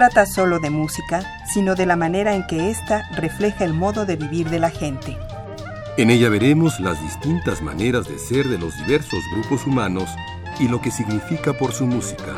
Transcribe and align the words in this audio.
Trata 0.00 0.24
solo 0.24 0.60
de 0.60 0.70
música, 0.70 1.22
sino 1.44 1.74
de 1.74 1.84
la 1.84 1.94
manera 1.94 2.34
en 2.34 2.46
que 2.46 2.70
ésta 2.70 3.06
refleja 3.16 3.66
el 3.66 3.74
modo 3.74 4.06
de 4.06 4.16
vivir 4.16 4.48
de 4.48 4.58
la 4.58 4.70
gente. 4.70 5.18
En 5.98 6.08
ella 6.08 6.30
veremos 6.30 6.80
las 6.80 6.98
distintas 7.02 7.60
maneras 7.60 8.08
de 8.08 8.18
ser 8.18 8.48
de 8.48 8.56
los 8.56 8.74
diversos 8.78 9.20
grupos 9.34 9.66
humanos 9.66 10.08
y 10.58 10.68
lo 10.68 10.80
que 10.80 10.90
significa 10.90 11.52
por 11.52 11.72
su 11.72 11.84
música. 11.84 12.34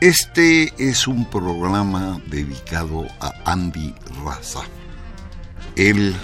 Este 0.00 0.72
es 0.76 1.06
un 1.06 1.24
programa 1.24 2.20
dedicado 2.26 3.06
a 3.20 3.32
Andy 3.44 3.94
Raza. 4.24 4.62
Él 5.78 6.14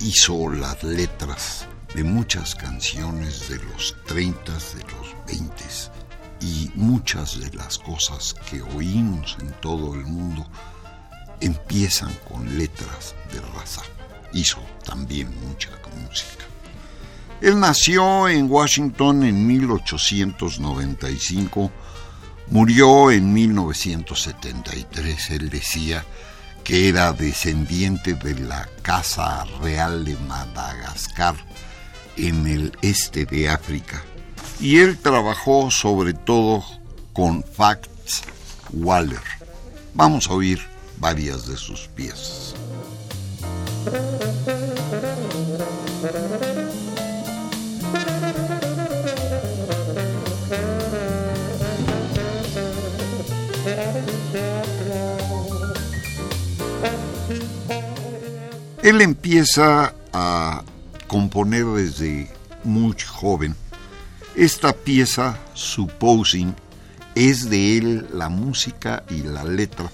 hizo 0.00 0.48
las 0.50 0.84
letras 0.84 1.66
de 1.94 2.04
muchas 2.04 2.54
canciones 2.54 3.48
de 3.48 3.56
los 3.56 3.96
30, 4.06 4.52
de 4.52 4.84
los 4.92 5.16
20 5.26 5.64
y 6.42 6.70
muchas 6.74 7.40
de 7.40 7.50
las 7.56 7.78
cosas 7.78 8.34
que 8.50 8.60
oímos 8.60 9.38
en 9.40 9.52
todo 9.62 9.94
el 9.94 10.04
mundo 10.04 10.46
empiezan 11.40 12.12
con 12.28 12.58
letras 12.58 13.14
de 13.32 13.40
raza. 13.58 13.80
Hizo 14.34 14.58
también 14.84 15.34
mucha 15.48 15.70
música. 16.06 16.44
Él 17.40 17.58
nació 17.58 18.28
en 18.28 18.50
Washington 18.50 19.24
en 19.24 19.46
1895, 19.46 21.70
murió 22.48 23.10
en 23.10 23.32
1973. 23.32 25.30
Él 25.30 25.48
decía 25.48 26.04
que 26.64 26.88
era 26.88 27.12
descendiente 27.12 28.14
de 28.14 28.34
la 28.34 28.68
Casa 28.82 29.44
Real 29.60 30.04
de 30.04 30.16
Madagascar 30.16 31.34
en 32.16 32.46
el 32.46 32.76
este 32.82 33.26
de 33.26 33.48
África. 33.48 34.02
Y 34.60 34.78
él 34.78 34.98
trabajó 34.98 35.70
sobre 35.70 36.12
todo 36.12 36.64
con 37.12 37.42
Facts 37.42 38.22
Waller. 38.72 39.22
Vamos 39.94 40.28
a 40.28 40.34
oír 40.34 40.60
varias 40.98 41.46
de 41.46 41.56
sus 41.56 41.88
piezas. 41.88 42.54
Empieza 59.00 59.94
a 60.12 60.62
componer 61.08 61.64
desde 61.64 62.30
muy 62.64 62.94
joven. 63.00 63.56
Esta 64.36 64.74
pieza, 64.74 65.38
Supposing, 65.54 66.54
es 67.14 67.48
de 67.48 67.78
él 67.78 68.06
la 68.12 68.28
música 68.28 69.02
y 69.08 69.22
la 69.22 69.44
letra 69.44 69.90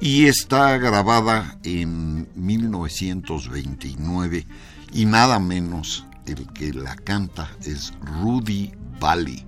y 0.00 0.26
está 0.26 0.78
grabada 0.78 1.58
en 1.64 2.28
1929 2.36 4.46
y 4.92 5.06
nada 5.06 5.40
menos 5.40 6.06
el 6.24 6.46
que 6.52 6.72
la 6.72 6.94
canta 6.94 7.50
es 7.64 7.94
Rudy 8.00 8.70
Valley, 9.00 9.44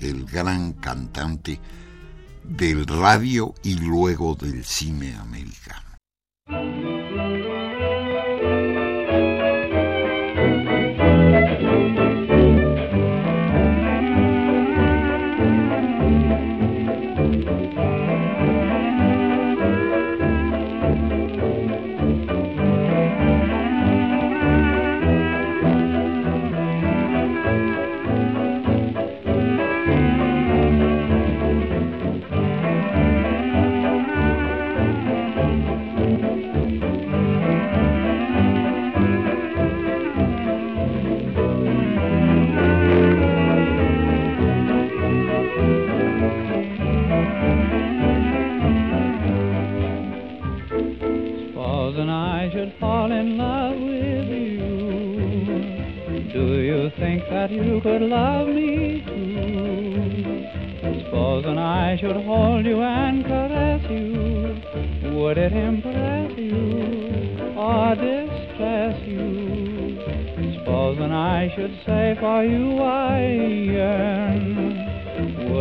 el 0.00 0.24
gran 0.24 0.72
cantante 0.72 1.60
del 2.42 2.84
radio 2.84 3.54
y 3.62 3.74
luego 3.74 4.34
del 4.34 4.64
cine 4.64 5.14
americano. 5.14 5.87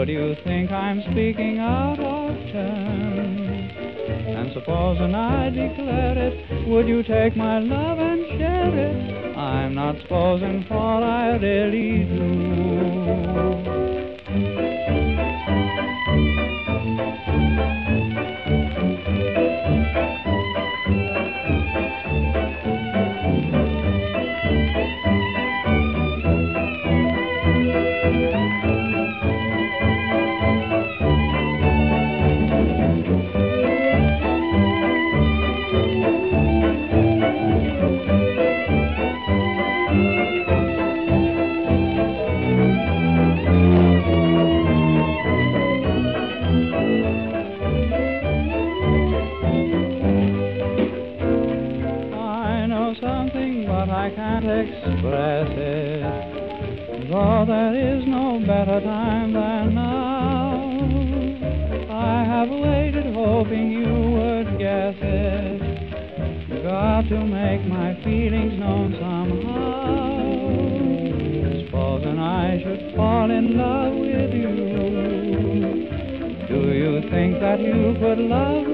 Would 0.07 0.13
you 0.13 0.35
think 0.45 0.71
I'm 0.71 1.01
speaking 1.11 1.59
out 1.59 1.99
of 1.99 2.29
turn? 2.53 3.69
And 4.37 4.53
supposing 4.53 5.13
I 5.13 5.49
declare 5.49 6.17
it, 6.17 6.65
would 6.65 6.87
you 6.87 7.03
take 7.03 7.35
my 7.35 7.59
love 7.59 7.99
and 7.99 8.25
share 8.39 8.73
it? 8.73 9.37
I'm 9.37 9.75
not 9.75 9.99
supposing, 10.03 10.63
for 10.69 11.03
I 11.03 11.35
really 11.35 12.05
do. 12.05 13.07
Time 58.81 59.33
than 59.33 59.75
now. 59.75 60.57
I 61.89 62.23
have 62.25 62.49
waited 62.49 63.13
hoping 63.13 63.71
you 63.71 63.93
would 64.11 64.59
guess 64.59 64.95
it. 65.01 66.63
Got 66.63 67.07
to 67.09 67.25
make 67.25 67.65
my 67.65 67.95
feelings 68.03 68.59
known 68.59 68.93
somehow. 68.99 70.17
Supposing 71.65 72.19
I 72.19 72.61
should 72.61 72.95
fall 72.95 73.31
in 73.31 73.57
love 73.57 73.93
with 73.95 74.33
you. 74.33 74.67
Do 76.47 76.71
you 76.73 77.01
think 77.09 77.39
that 77.39 77.59
you 77.59 77.95
could 77.99 78.19
love 78.19 78.66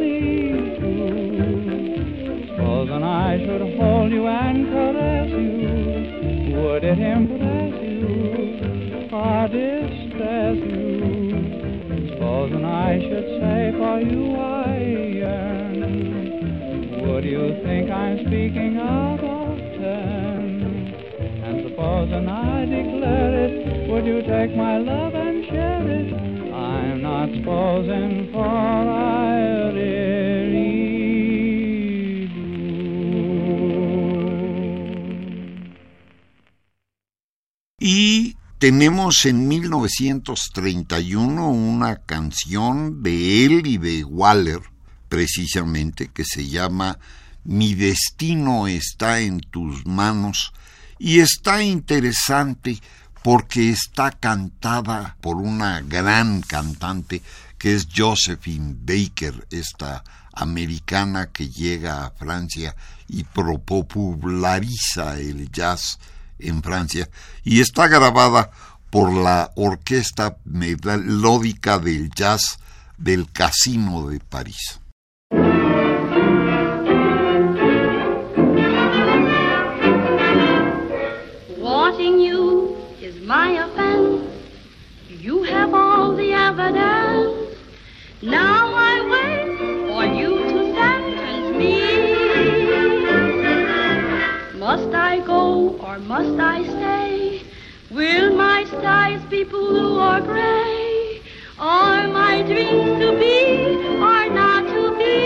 Y 37.85 38.37
tenemos 38.59 39.25
en 39.25 39.49
1931 39.49 41.49
una 41.49 41.97
canción 41.97 43.03
de 43.03 43.43
él 43.43 43.67
y 43.67 43.77
de 43.77 44.05
Waller, 44.05 44.61
precisamente, 45.09 46.07
que 46.07 46.23
se 46.23 46.47
llama 46.47 46.97
Mi 47.43 47.75
destino 47.75 48.69
está 48.69 49.19
en 49.19 49.41
tus 49.41 49.85
manos, 49.85 50.53
y 50.97 51.19
está 51.19 51.61
interesante 51.61 52.79
porque 53.21 53.69
está 53.69 54.11
cantada 54.11 55.17
por 55.19 55.35
una 55.35 55.81
gran 55.81 56.41
cantante 56.41 57.21
que 57.57 57.75
es 57.75 57.89
Josephine 57.93 58.77
Baker, 58.79 59.45
esta 59.51 60.05
americana 60.31 61.33
que 61.33 61.49
llega 61.49 62.05
a 62.05 62.11
Francia 62.11 62.77
y 63.09 63.25
populariza 63.25 65.19
el 65.19 65.51
jazz 65.51 65.99
en 66.43 66.61
Francia 66.61 67.09
y 67.43 67.61
está 67.61 67.87
grabada 67.87 68.51
por 68.89 69.11
la 69.11 69.51
Orquesta 69.55 70.37
Melódica 70.45 71.79
del 71.79 72.09
Jazz 72.11 72.59
del 72.97 73.31
Casino 73.31 74.07
de 74.07 74.19
París. 74.19 74.79
Wanting 81.57 82.19
you 82.19 82.77
is 83.01 83.15
my 83.25 83.57
offense. 83.63 84.29
You 85.09 85.43
have 85.43 85.73
all 85.73 86.15
the 86.15 86.33
evidence. 86.33 87.57
Now 88.21 88.62
or 95.93 95.99
must 95.99 96.39
I 96.39 96.63
stay? 96.63 97.43
Will 97.91 98.35
my 98.35 98.63
skies 98.65 99.21
be 99.29 99.43
blue 99.43 99.99
or 99.99 100.21
gray? 100.21 101.21
Are 101.59 102.07
my 102.07 102.41
dreams 102.41 102.99
to 103.01 103.11
be 103.19 103.35
or 104.09 104.27
not 104.29 104.63
to 104.73 104.97
be? 104.97 105.19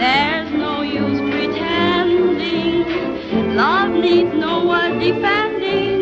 There's 0.00 0.50
no 0.52 0.82
use 0.82 1.20
pretending. 1.30 2.86
Love 3.54 3.90
needs 3.90 4.34
no 4.34 4.64
one 4.64 4.98
defending. 4.98 6.00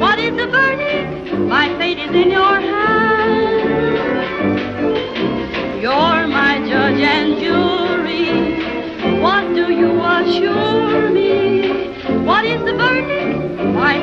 What 0.00 0.18
is 0.18 0.36
the 0.36 0.48
verdict? 0.48 1.32
My 1.54 1.68
fate 1.78 1.98
is 1.98 2.14
in 2.14 2.30
your 2.30 2.60
hands. 2.60 4.00
You're 5.80 6.26
my 6.40 6.58
judge 6.68 7.00
and 7.00 7.40
jury. 7.40 9.20
What 9.22 9.54
do 9.54 9.72
you 9.72 9.92
assure 9.98 10.79
My 13.80 13.96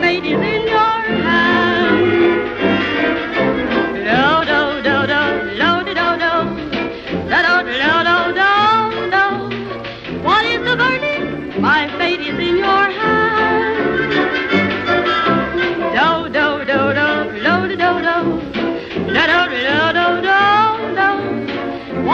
fate 0.00 0.24
is 0.24 0.40
in 0.40 0.68
your 0.68 0.81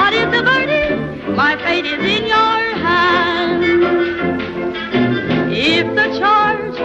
What 0.09 0.17
is 0.17 0.33
the 0.33 0.43
verdict? 0.43 1.29
My 1.37 1.55
fate 1.59 1.85
is 1.85 2.03
in 2.03 2.27
your 2.27 2.61
hands. 2.81 3.63
If 5.53 5.87
the 5.97 6.19
charge 6.19 6.79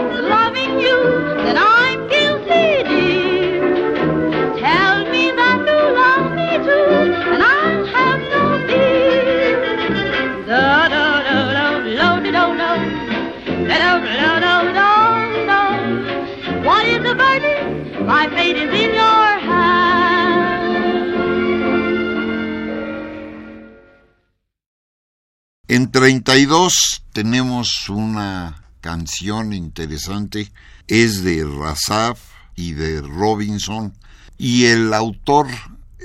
32 25.94 27.04
tenemos 27.12 27.88
una 27.88 28.64
canción 28.80 29.52
interesante, 29.52 30.50
es 30.88 31.22
de 31.22 31.44
Razaf 31.44 32.18
y 32.56 32.72
de 32.72 33.00
Robinson, 33.00 33.94
y 34.36 34.64
el 34.64 34.92
autor 34.92 35.46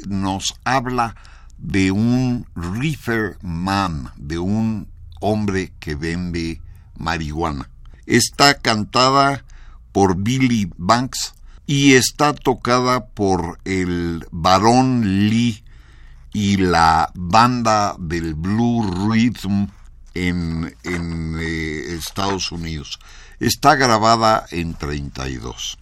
nos 0.08 0.54
habla 0.64 1.16
de 1.58 1.90
un 1.90 2.46
reefer 2.54 3.40
man, 3.42 4.12
de 4.16 4.38
un 4.38 4.88
hombre 5.22 5.74
que 5.80 5.96
vende 5.96 6.62
marihuana. 6.96 7.72
Está 8.06 8.60
cantada 8.60 9.44
por 9.92 10.18
Billy 10.18 10.72
Banks 10.78 11.34
y 11.66 11.94
está 11.94 12.36
tocada 12.36 13.08
por 13.08 13.58
el 13.66 14.28
Barón 14.30 15.30
Lee 15.32 15.64
y 16.32 16.58
la 16.58 17.12
banda 17.16 17.96
del 17.98 18.36
Blue 18.36 18.84
Rhythm 18.84 19.66
en, 20.28 20.76
en 20.84 21.38
eh, 21.40 21.96
Estados 21.96 22.52
Unidos. 22.52 23.00
Está 23.40 23.76
grabada 23.76 24.46
en 24.52 24.74
32. 24.74 25.78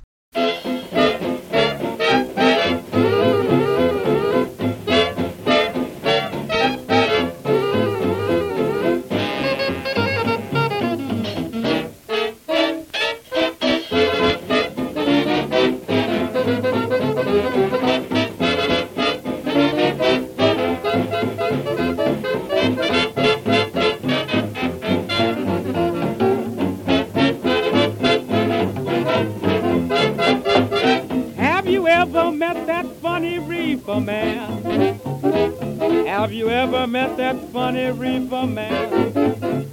That 37.17 37.37
funny 37.49 37.91
reefer 37.91 38.45
man? 38.45 39.67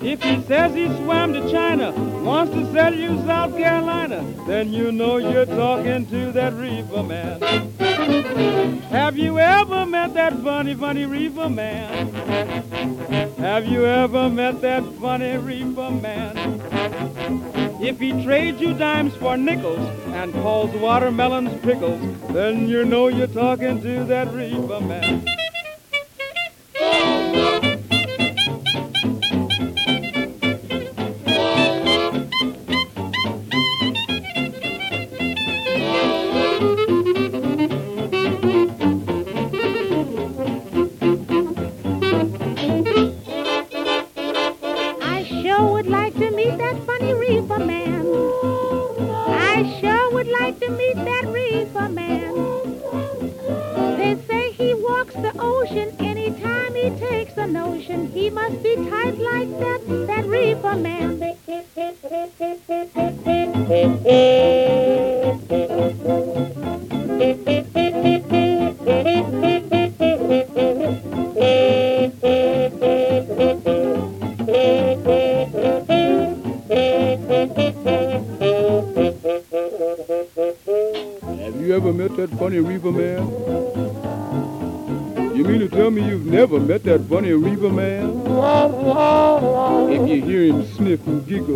If 0.00 0.22
he 0.22 0.42
says 0.42 0.74
he 0.74 0.88
swam 1.04 1.32
to 1.32 1.50
China, 1.50 1.92
wants 2.22 2.52
to 2.54 2.70
sell 2.72 2.92
you 2.92 3.16
South 3.24 3.56
Carolina, 3.56 4.22
then 4.46 4.72
you 4.72 4.90
know 4.90 5.16
you're 5.16 5.46
talking 5.46 6.06
to 6.06 6.32
that 6.32 6.52
reefer 6.54 7.02
man. 7.02 7.40
Have 8.90 9.16
you 9.16 9.38
ever 9.38 9.86
met 9.86 10.14
that 10.14 10.34
funny, 10.42 10.74
funny 10.74 11.06
reefer 11.06 11.48
man? 11.48 12.12
Have 13.38 13.66
you 13.66 13.86
ever 13.86 14.28
met 14.28 14.60
that 14.60 14.84
funny 15.00 15.36
reefer 15.36 15.90
man? 15.90 16.60
If 17.80 17.98
he 17.98 18.24
trades 18.24 18.60
you 18.60 18.74
dimes 18.74 19.14
for 19.16 19.36
nickels 19.36 19.88
and 20.14 20.32
calls 20.34 20.70
watermelons 20.76 21.60
pickles, 21.62 22.00
then 22.32 22.68
you 22.68 22.84
know 22.84 23.08
you're 23.08 23.26
talking 23.26 23.80
to 23.82 24.04
that 24.04 24.32
reefer 24.32 24.80
man. 24.80 25.11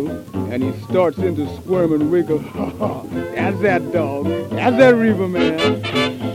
Sniff 0.05 0.33
and 0.33 0.63
he 0.63 0.71
starts 0.83 1.17
into 1.17 1.47
squirm 1.57 1.93
and 1.93 2.11
ha. 2.39 3.01
that's 3.35 3.59
that 3.61 3.91
dog. 3.91 4.25
That's 4.51 4.77
that 4.77 4.95
reefer 4.95 5.27
man. 5.27 6.26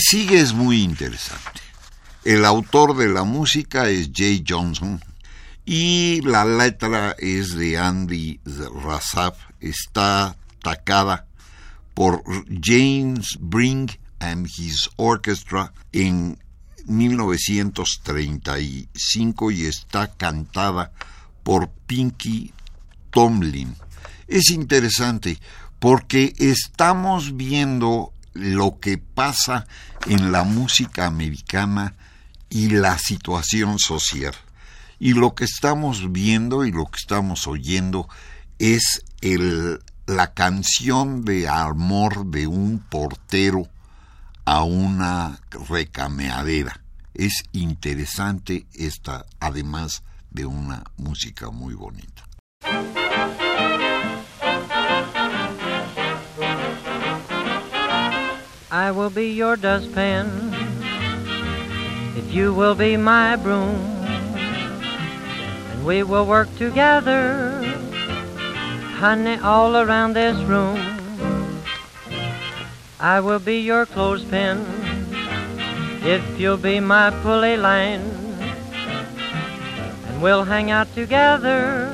Sigue 0.00 0.40
es 0.40 0.52
muy 0.52 0.82
interesante. 0.82 1.60
El 2.24 2.44
autor 2.44 2.96
de 2.96 3.08
la 3.08 3.24
música 3.24 3.88
es 3.88 4.10
Jay 4.12 4.44
Johnson 4.46 5.00
y 5.64 6.20
la 6.22 6.44
letra 6.44 7.14
es 7.18 7.54
de 7.54 7.78
Andy 7.78 8.40
Razaf. 8.84 9.38
Está 9.60 10.36
tacada 10.62 11.26
por 11.94 12.22
James 12.62 13.38
Bring 13.40 13.90
and 14.18 14.46
His 14.46 14.90
Orchestra 14.96 15.72
en 15.92 16.38
1935 16.86 19.50
y 19.50 19.66
está 19.66 20.12
cantada 20.12 20.92
por 21.42 21.68
Pinky 21.86 22.52
Tomlin. 23.10 23.74
Es 24.28 24.50
interesante 24.50 25.38
porque 25.78 26.34
estamos 26.38 27.36
viendo 27.36 28.12
lo 28.36 28.78
que 28.80 28.98
pasa 28.98 29.66
en 30.06 30.32
la 30.32 30.44
música 30.44 31.06
americana 31.06 31.94
y 32.50 32.68
la 32.68 32.98
situación 32.98 33.78
social. 33.78 34.34
Y 34.98 35.12
lo 35.12 35.34
que 35.34 35.44
estamos 35.44 36.12
viendo 36.12 36.64
y 36.64 36.72
lo 36.72 36.86
que 36.86 36.98
estamos 36.98 37.46
oyendo 37.46 38.08
es 38.58 39.04
el, 39.20 39.80
la 40.06 40.32
canción 40.32 41.24
de 41.24 41.48
amor 41.48 42.26
de 42.26 42.46
un 42.46 42.78
portero 42.78 43.68
a 44.44 44.62
una 44.62 45.40
recameadera. 45.68 46.80
Es 47.14 47.44
interesante 47.52 48.66
esta, 48.74 49.26
además 49.40 50.02
de 50.30 50.46
una 50.46 50.84
música 50.96 51.50
muy 51.50 51.74
bonita. 51.74 52.25
I 58.76 58.90
will 58.90 59.08
be 59.08 59.28
your 59.32 59.56
dustpan 59.56 60.52
if 62.14 62.30
you 62.30 62.52
will 62.52 62.74
be 62.74 62.98
my 62.98 63.34
broom, 63.34 63.80
and 65.70 65.86
we 65.86 66.02
will 66.02 66.26
work 66.26 66.54
together, 66.58 67.62
honey, 69.00 69.38
all 69.38 69.78
around 69.78 70.12
this 70.12 70.36
room. 70.42 70.76
I 73.00 73.20
will 73.20 73.38
be 73.38 73.60
your 73.60 73.86
clothespin 73.86 74.62
if 76.04 76.38
you'll 76.38 76.58
be 76.58 76.78
my 76.78 77.08
pulley 77.22 77.56
line, 77.56 78.04
and 80.06 80.20
we'll 80.20 80.44
hang 80.44 80.70
out 80.70 80.92
together. 80.94 81.88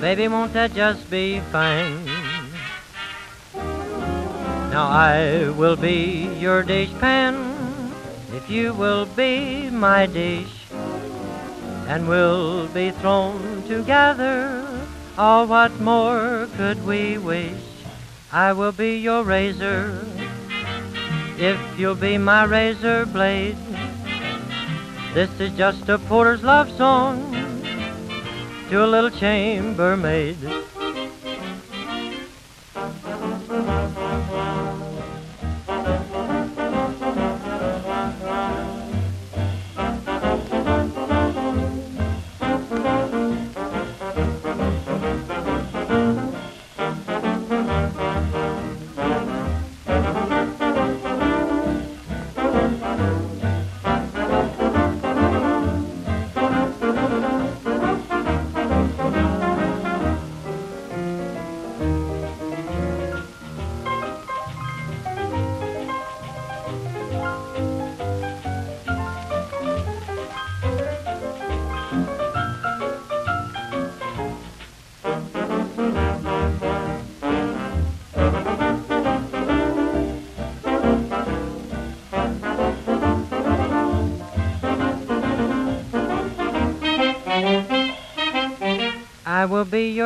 Baby, 0.00 0.26
won't 0.26 0.52
that 0.54 0.74
just 0.74 1.08
be 1.08 1.38
fine? 1.52 2.07
Now 4.78 4.90
I 4.90 5.50
will 5.58 5.74
be 5.74 6.30
your 6.38 6.62
dish 6.62 6.92
pan 7.00 7.34
if 8.32 8.48
you 8.48 8.72
will 8.72 9.06
be 9.06 9.70
my 9.70 10.06
dish, 10.06 10.54
and 11.88 12.08
we'll 12.08 12.68
be 12.68 12.92
thrown 12.92 13.64
together. 13.66 14.62
Oh, 15.18 15.46
what 15.46 15.80
more 15.80 16.46
could 16.56 16.86
we 16.86 17.18
wish? 17.18 17.60
I 18.30 18.52
will 18.52 18.70
be 18.70 18.98
your 18.98 19.24
razor 19.24 20.06
if 21.38 21.58
you'll 21.76 21.96
be 21.96 22.16
my 22.16 22.44
razor 22.44 23.04
blade. 23.04 23.58
This 25.12 25.40
is 25.40 25.50
just 25.54 25.88
a 25.88 25.98
porter's 25.98 26.44
love 26.44 26.70
song 26.70 27.32
to 28.70 28.84
a 28.84 28.86
little 28.86 29.10
chambermaid. 29.10 30.38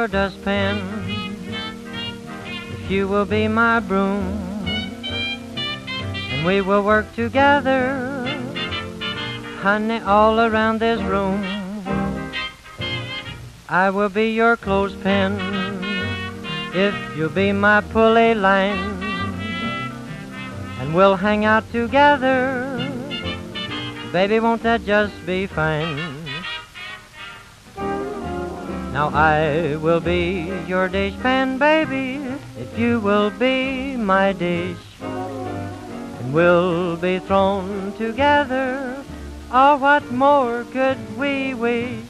Your 0.02 0.08
dustpan 0.08 0.78
if 2.72 2.90
you 2.90 3.06
will 3.06 3.24
be 3.24 3.46
my 3.46 3.78
broom, 3.78 4.24
and 6.32 6.44
we 6.44 6.60
will 6.60 6.82
work 6.82 7.06
together, 7.14 8.26
honey, 9.60 10.00
all 10.00 10.40
around 10.40 10.80
this 10.80 11.00
room. 11.02 11.40
I 13.68 13.90
will 13.90 14.08
be 14.08 14.32
your 14.32 14.56
clothespin 14.56 15.38
if 16.74 16.94
you'll 17.16 17.28
be 17.28 17.52
my 17.52 17.80
pulley 17.80 18.34
line. 18.34 18.80
And 20.80 20.96
we'll 20.96 21.14
hang 21.14 21.44
out 21.44 21.70
together. 21.70 22.66
Baby, 24.10 24.40
won't 24.40 24.64
that 24.64 24.84
just 24.84 25.14
be 25.24 25.46
fine? 25.46 26.21
Now 28.92 29.08
I 29.08 29.76
will 29.76 30.00
be 30.00 30.52
your 30.68 30.86
dishpan, 30.86 31.58
baby, 31.58 32.20
if 32.58 32.78
you 32.78 33.00
will 33.00 33.30
be 33.30 33.96
my 33.96 34.34
dish. 34.34 34.76
And 35.00 36.34
we'll 36.34 36.96
be 36.98 37.18
thrown 37.18 37.94
together. 37.96 39.02
Oh, 39.50 39.76
what 39.78 40.12
more 40.12 40.64
could 40.72 40.98
we 41.18 41.54
wish? 41.54 42.04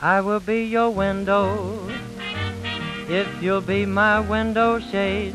I 0.00 0.20
will 0.20 0.38
be 0.38 0.64
your 0.64 0.90
window 0.90 1.90
if 3.08 3.26
you'll 3.42 3.60
be 3.60 3.84
my 3.84 4.20
window 4.20 4.78
shade. 4.78 5.34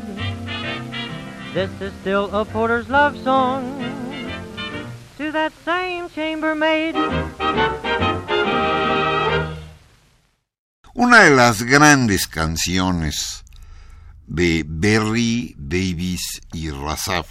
This 1.52 1.70
is 1.82 1.92
still 2.00 2.34
a 2.34 2.46
porter's 2.46 2.88
love 2.88 3.16
song 3.22 3.76
to 5.18 5.32
that 5.32 5.52
same 5.66 6.08
chambermaid. 6.08 6.96
Una 11.00 11.20
de 11.20 11.30
las 11.30 11.62
grandes 11.62 12.26
canciones 12.26 13.44
de 14.26 14.64
Berry, 14.66 15.54
Davis 15.56 16.40
y 16.52 16.70
Razaf 16.70 17.28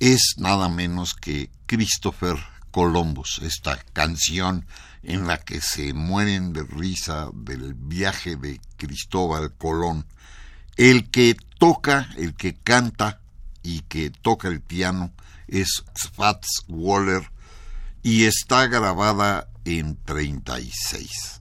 es 0.00 0.34
nada 0.36 0.68
menos 0.68 1.14
que 1.14 1.48
Christopher 1.66 2.36
Columbus, 2.72 3.38
esta 3.44 3.78
canción 3.92 4.66
en 5.04 5.28
la 5.28 5.38
que 5.38 5.60
se 5.60 5.94
mueren 5.94 6.52
de 6.52 6.64
risa 6.64 7.28
del 7.32 7.74
viaje 7.74 8.34
de 8.34 8.60
Cristóbal 8.76 9.52
Colón. 9.56 10.04
El 10.76 11.08
que 11.08 11.36
toca, 11.60 12.08
el 12.16 12.34
que 12.34 12.56
canta 12.56 13.20
y 13.62 13.82
que 13.82 14.10
toca 14.10 14.48
el 14.48 14.60
piano 14.60 15.12
es 15.46 15.84
Fats 16.14 16.64
Waller 16.66 17.30
y 18.02 18.24
está 18.24 18.66
grabada 18.66 19.46
en 19.64 19.94
36. 20.04 21.39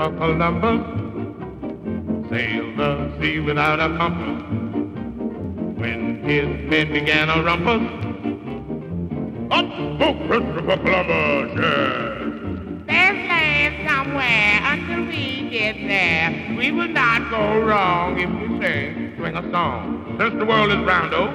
Christopher 0.00 0.16
Columbus 0.16 0.80
sailed 2.30 2.78
the 2.78 3.20
sea 3.20 3.38
without 3.38 3.80
a 3.80 3.94
compass. 3.98 4.42
When 5.78 6.24
his 6.24 6.46
men 6.70 6.90
began 6.90 7.28
a 7.28 7.42
rumpus, 7.42 7.82
up 9.50 9.66
spoke 9.66 10.16
Christopher 10.26 10.78
Columbus, 10.78 11.52
yeah. 11.60 12.16
There's 12.86 13.28
land 13.28 13.74
somewhere 13.86 14.60
until 14.72 15.04
we 15.04 15.50
get 15.50 15.76
there. 15.86 16.56
We 16.56 16.72
will 16.72 16.88
not 16.88 17.30
go 17.30 17.60
wrong 17.60 18.18
if 18.18 18.30
we 18.30 18.58
sing, 18.58 19.12
swing 19.18 19.36
a 19.36 19.50
song. 19.50 20.16
Since 20.18 20.38
the 20.38 20.46
world 20.46 20.72
is 20.72 20.78
round, 20.78 21.12
oh, 21.12 21.28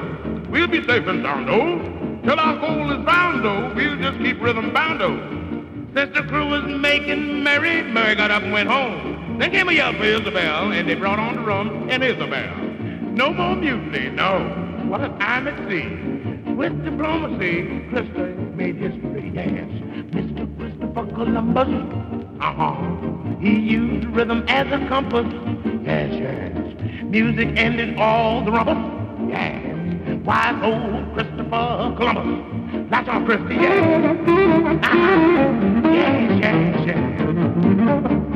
we'll 0.49 0.65
be 0.65 0.83
safe 0.85 1.05
and 1.05 1.23
sound, 1.23 1.51
oh. 1.51 1.77
Till 2.23 2.39
our 2.39 2.57
goal 2.59 2.89
is 2.89 3.05
found, 3.05 3.45
oh, 3.45 3.71
we'll 3.75 3.97
just 3.97 4.17
keep 4.23 4.41
rhythm 4.41 4.73
bound, 4.73 5.03
oh. 5.03 5.44
The 5.95 6.07
crew 6.27 6.49
was 6.49 6.65
making 6.65 7.41
merry, 7.41 7.81
Murray 7.81 8.15
got 8.15 8.29
up 8.29 8.43
and 8.43 8.51
went 8.51 8.67
home. 8.67 9.37
Then 9.39 9.49
came 9.51 9.69
a 9.69 9.71
yell 9.71 9.93
for 9.93 10.03
Isabel, 10.03 10.73
and 10.73 10.89
they 10.89 10.95
brought 10.95 11.19
on 11.19 11.37
the 11.37 11.41
rum 11.41 11.87
and 11.89 12.03
Isabel. 12.03 12.53
No 13.13 13.31
more 13.31 13.55
mutiny, 13.55 14.09
no. 14.09 14.41
What 14.89 14.99
a 14.99 15.07
time 15.19 15.47
at 15.47 15.57
sea. 15.69 16.51
With 16.51 16.83
diplomacy, 16.83 17.87
Christopher 17.89 18.35
made 18.57 18.75
history, 18.75 19.31
yes. 19.33 19.69
Mr. 20.11 20.53
Christopher 20.57 21.05
Columbus, 21.15 21.69
uh-huh. 22.41 23.39
He 23.39 23.57
used 23.57 24.05
rhythm 24.07 24.43
as 24.49 24.67
a 24.73 24.85
compass, 24.89 25.31
yes, 25.85 26.11
yes. 26.11 27.03
Music 27.03 27.47
ended 27.55 27.97
all 27.97 28.43
the 28.43 28.51
rumpus, 28.51 29.29
yes. 29.29 30.25
Wise 30.25 30.61
old 30.61 31.13
Christopher 31.13 31.95
Columbus. 31.95 32.54
That's 32.89 33.09
our 33.09 33.25
Christy, 33.25 33.55
yes. 33.55 34.17
Uh-huh. 34.77 35.91
Yes, 35.91 36.39
yes, 36.41 36.87
yes. 36.87 38.31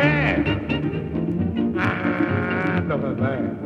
Yeah. 0.00 0.42
Ah, 1.78 2.82
look 2.88 3.04
at 3.04 3.16
there. 3.18 3.56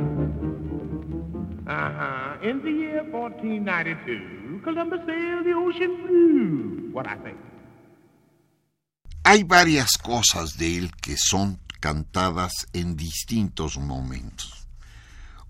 Uh-huh. 1.67 2.49
In 2.49 2.63
the 2.63 2.71
year 2.71 3.03
1492, 3.05 4.61
Columbus 4.65 5.01
sailed 5.07 5.47
the 5.47 5.55
ocean 5.55 5.93
blue. 6.03 6.91
What 6.93 7.07
I 7.07 7.17
think. 7.17 7.39
Hay 9.25 9.43
varias 9.45 9.97
cosas 9.97 10.59
de 10.59 10.79
él 10.79 10.91
que 11.01 11.17
son 11.17 11.59
cantadas 11.81 12.67
en 12.73 12.97
distintos 12.97 13.79
momentos. 13.79 14.67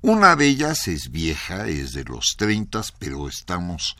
Una 0.01 0.37
de 0.37 0.47
ellas 0.47 0.87
es 0.87 1.11
vieja, 1.11 1.66
es 1.66 1.92
de 1.92 2.05
los 2.05 2.37
30, 2.37 2.83
pero 2.99 3.27
estamos 3.27 3.97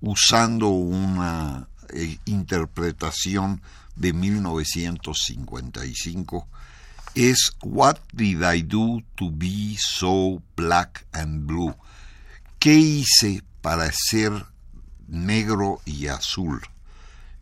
usando 0.00 0.68
una 0.68 1.68
eh, 1.92 2.18
interpretación 2.26 3.60
de 3.98 4.12
1955. 4.12 6.48
Es 7.14 7.52
What 7.62 7.98
Did 8.12 8.42
I 8.42 8.62
Do 8.62 9.02
to 9.16 9.30
Be 9.30 9.76
So 9.78 10.42
Black 10.56 11.06
and 11.12 11.46
Blue? 11.46 11.74
¿Qué 12.58 12.74
hice 12.74 13.42
para 13.60 13.92
ser 13.92 14.46
negro 15.06 15.80
y 15.84 16.06
azul? 16.06 16.62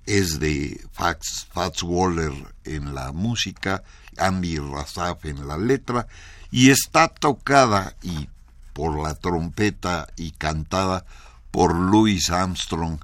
es 0.07 0.39
de 0.39 0.81
Fats, 0.93 1.47
Fats 1.53 1.83
Waller 1.83 2.33
en 2.65 2.95
la 2.95 3.13
música, 3.13 3.83
Andy 4.17 4.59
Razaf 4.59 5.25
en 5.27 5.47
la 5.47 5.59
letra, 5.59 6.07
y 6.51 6.71
está 6.71 7.09
tocada 7.09 7.97
y 8.03 8.29
por 8.73 9.03
la 9.03 9.15
trompeta 9.15 10.07
y 10.17 10.31
cantada 10.31 11.05
por 11.51 11.75
Louis 11.75 12.31
Armstrong 12.31 13.01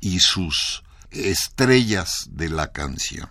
y 0.00 0.20
sus 0.20 0.84
estrellas 1.12 2.26
de 2.30 2.48
la 2.48 2.72
canción. 2.72 3.28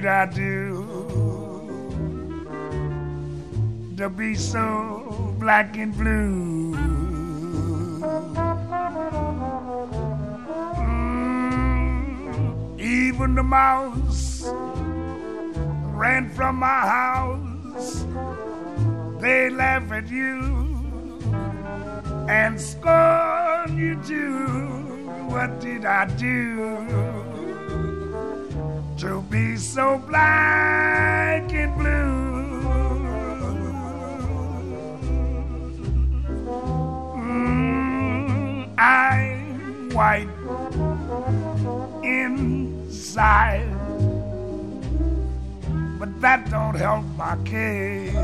Did 0.00 0.08
I 0.08 0.24
do 0.24 0.86
to 3.98 4.08
be 4.08 4.34
so 4.34 5.34
black 5.38 5.76
and 5.76 5.94
blue? 5.94 6.74
Mm, 11.60 12.80
even 12.80 13.34
the 13.34 13.42
mouse 13.42 14.44
ran 15.92 16.30
from 16.30 16.56
my 16.56 16.80
house. 16.96 18.06
They 19.20 19.50
laugh 19.50 19.92
at 19.92 20.08
you 20.08 20.40
and 22.26 22.58
scorn 22.58 23.76
you 23.76 24.00
too. 24.02 24.48
What 25.28 25.60
did 25.60 25.84
I 25.84 26.06
do 26.16 26.59
inside 43.10 43.66
but 45.98 46.20
that 46.20 46.48
don't 46.48 46.76
help 46.76 47.04
my 47.16 47.36
case. 47.44 48.14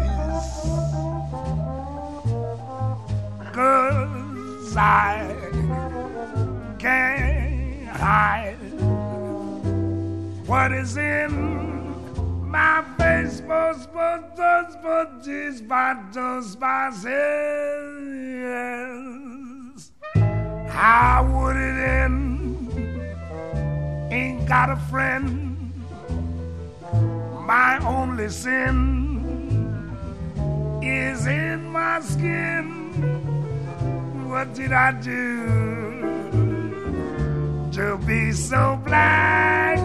Cause 3.52 4.76
I 4.76 5.34
can't 6.78 7.88
hide 7.88 8.56
what 10.46 10.72
is 10.72 10.96
in 10.96 11.32
my 12.48 12.84
face. 12.96 13.42
But, 13.42 13.92
but, 13.92 14.36
but, 14.36 14.82
but, 14.82 15.24
these 15.24 15.60
battles, 15.60 16.56
yes. 18.40 19.90
How 20.70 21.26
would 21.30 21.56
it 21.56 21.78
end? 21.78 22.35
Ain't 24.10 24.46
got 24.46 24.70
a 24.70 24.76
friend 24.90 25.56
my 27.46 27.78
only 27.86 28.28
sin 28.28 29.94
is 30.82 31.26
in 31.26 31.64
my 31.70 32.00
skin. 32.00 32.66
What 34.28 34.52
did 34.52 34.72
I 34.72 34.90
do 35.00 35.46
to 37.72 37.98
be 38.04 38.32
so 38.32 38.80
black 38.84 39.78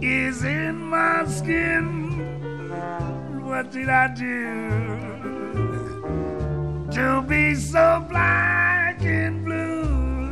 is 0.00 0.42
in 0.42 0.88
my 0.88 1.26
skin. 1.26 1.84
What 3.44 3.70
did 3.70 3.90
I 3.90 4.08
do 4.14 4.80
to 6.92 7.22
be 7.28 7.54
so 7.54 8.06
black 8.08 9.02
blue? 9.44 10.30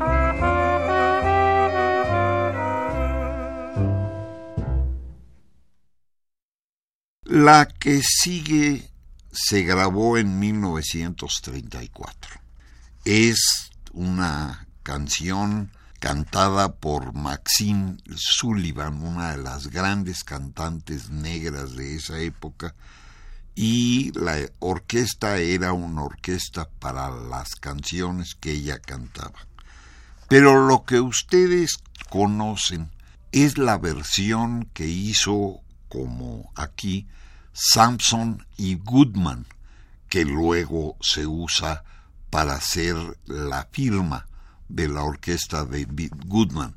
La 7.26 7.66
que 7.66 8.00
sigue 8.02 8.88
se 9.30 9.62
grabó 9.64 10.16
en 10.16 10.38
1934. 10.38 12.40
Es 13.04 13.70
una 13.92 14.66
canción 14.83 15.70
cantada 16.01 16.73
por 16.77 17.15
Maxine 17.15 17.99
Sullivan, 18.17 19.03
una 19.03 19.33
de 19.33 19.43
las 19.43 19.69
grandes 19.69 20.25
cantantes 20.25 21.11
negras 21.11 21.77
de 21.77 21.95
esa 21.95 22.19
época, 22.19 22.75
y 23.55 24.11
la 24.19 24.39
orquesta 24.61 25.37
era 25.39 25.75
una 25.75 26.03
orquesta 26.03 26.69
para 26.79 27.11
las 27.11 27.55
canciones 27.55 28.35
que 28.35 28.53
ella 28.53 28.81
cantaba. 28.81 29.47
Pero 30.29 30.67
lo 30.67 30.85
que 30.85 31.01
ustedes 31.01 31.79
conocen 32.09 32.91
es 33.33 33.59
la 33.59 33.77
versión 33.77 34.71
que 34.73 34.87
hizo, 34.87 35.61
como 35.89 36.51
aquí, 36.57 37.09
Samson 37.53 38.47
y 38.57 38.77
Goodman, 38.77 39.47
que 40.09 40.25
luego 40.25 40.97
se 41.03 41.27
usa 41.27 41.85
para 42.31 42.55
hacer 42.55 42.97
la 43.27 43.69
firma 43.71 44.30
de 44.70 44.88
la 44.88 45.02
orquesta 45.02 45.64
de 45.64 45.87
Goodman. 46.26 46.74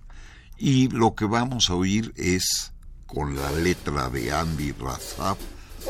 Y 0.57 0.89
lo 0.89 1.15
que 1.15 1.25
vamos 1.25 1.69
a 1.69 1.75
oír 1.75 2.13
es 2.15 2.73
con 3.05 3.35
la 3.35 3.51
letra 3.51 4.09
de 4.09 4.31
Andy 4.31 4.71
Razaf, 4.73 5.37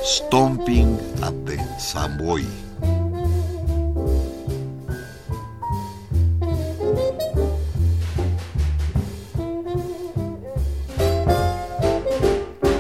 Stomping 0.04 1.00
at 1.22 1.34
the 1.46 1.58
Savoy. 1.80 2.44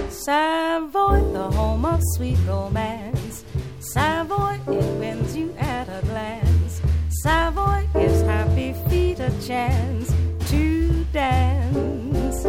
Savoy, 0.09 1.19
the 1.33 1.51
home 1.51 1.85
of 1.85 2.01
sweet 2.15 2.37
romance. 2.47 3.43
Savoy, 3.79 4.59
it 4.67 4.99
wins 4.99 5.35
you 5.35 5.53
at 5.59 5.87
a 5.89 6.05
glance. 6.05 6.81
Savoy 7.23 7.87
gives 7.93 8.21
happy 8.21 8.73
a 9.23 9.31
chance 9.41 10.13
to 10.51 11.05
dance. 11.13 12.43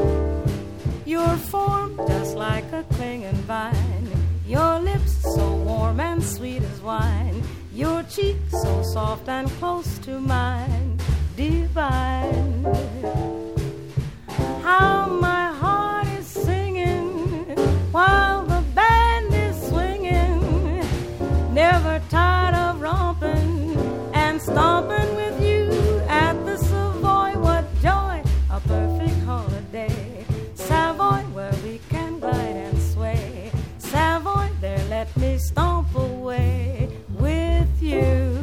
Your 1.06 1.36
form 1.36 1.96
just 2.08 2.34
like 2.34 2.64
a 2.72 2.82
clinging 2.94 3.42
vine. 3.46 4.08
Your 4.44 4.80
lips 4.80 5.12
so 5.36 5.54
warm 5.54 6.00
and 6.00 6.20
sweet 6.22 6.62
as 6.62 6.80
wine. 6.80 7.40
Your 7.72 8.02
cheek 8.04 8.38
so 8.50 8.82
soft 8.82 9.28
and 9.28 9.48
close 9.60 9.98
to 9.98 10.18
mine. 10.18 10.98
Divine. 11.36 12.64
How 14.62 15.06
my 15.06 15.52
heart 15.52 16.08
is 16.18 16.26
singing 16.26 17.08
while 17.92 18.44
the 18.46 18.62
band 18.74 19.32
is 19.32 19.56
swinging. 19.68 20.40
Never 21.54 22.02
tired 22.10 22.56
of 22.56 22.80
romping 22.80 23.76
and 24.12 24.42
stomping 24.42 25.03
you. 37.94 38.33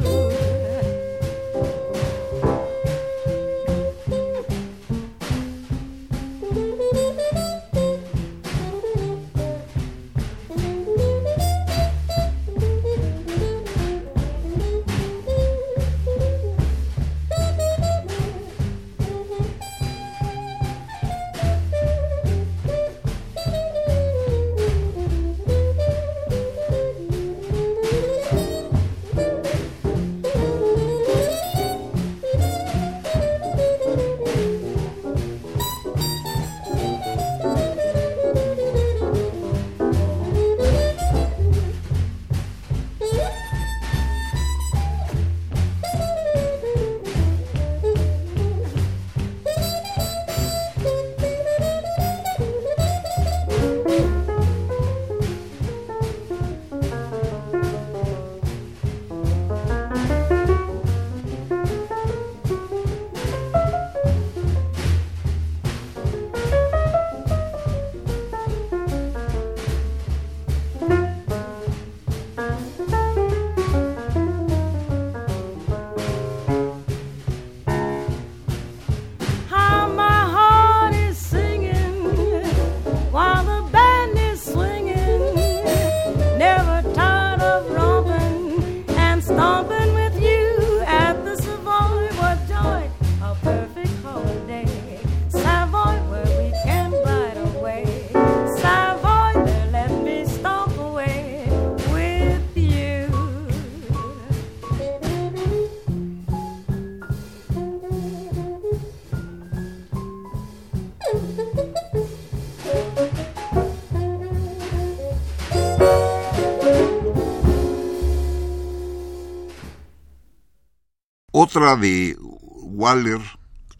De 121.62 122.16
Waller, 122.18 123.20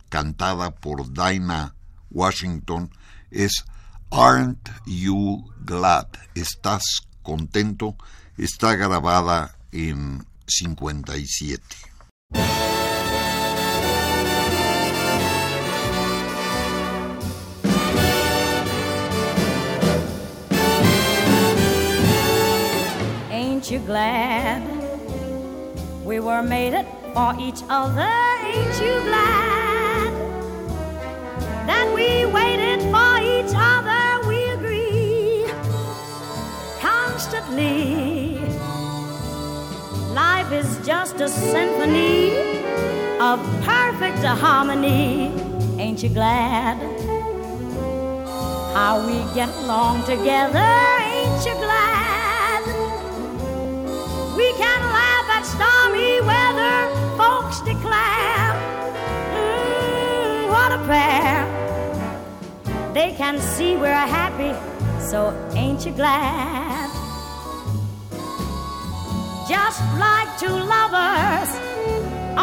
cantada 0.09 0.71
por 0.71 1.13
Dinah 1.13 1.75
Washington, 2.13 2.91
es 3.33 3.65
Aren't 4.09 4.71
You 4.87 5.51
Glad? 5.65 6.07
¿Estás 6.37 6.85
contento? 7.25 7.97
Está 8.39 8.77
grabada 8.77 9.57
en 9.73 10.25
57. 10.47 11.61
Ain't 23.33 23.69
you 23.73 23.81
glad 23.81 24.92
we 26.05 26.19
were 26.19 26.43
made 26.43 26.75
for 27.15 27.35
each 27.39 27.63
other? 27.69 28.13
Ain't 28.45 28.75
you 28.81 29.01
glad 29.07 30.13
that 31.67 31.93
we 31.95 32.27
waited 32.27 32.81
for 32.91 33.19
each 33.23 33.55
other? 33.55 34.29
We 34.29 34.51
agree 34.51 35.47
constantly. 36.81 38.39
Life 40.13 40.53
is 40.53 40.87
just 40.87 41.21
a 41.21 41.29
symphony 41.29 42.37
of 43.21 43.39
perfect 43.63 44.25
harmony. 44.25 45.33
Ain't 45.79 46.03
you 46.03 46.09
glad 46.09 46.79
how 48.75 49.07
we 49.07 49.35
get 49.35 49.49
along 49.57 50.05
together? 50.05 50.59
Ain't 50.59 51.47
you 51.47 51.55
glad? 51.55 52.63
We 54.37 54.53
can 54.55 54.81
laugh 54.93 55.12
stormy 55.53 56.21
weather, 56.23 56.79
folks 57.21 57.61
declare. 57.61 58.49
Mm, 59.39 60.49
what 60.55 60.71
a 60.73 60.81
pair. 60.91 61.45
They 62.95 63.13
can 63.13 63.39
see 63.39 63.77
we're 63.77 64.07
happy, 64.21 64.53
so 65.11 65.19
ain't 65.55 65.85
you 65.85 65.93
glad? 65.93 66.89
Just 69.49 69.81
like 70.05 70.29
two 70.39 70.59
lovers 70.75 71.51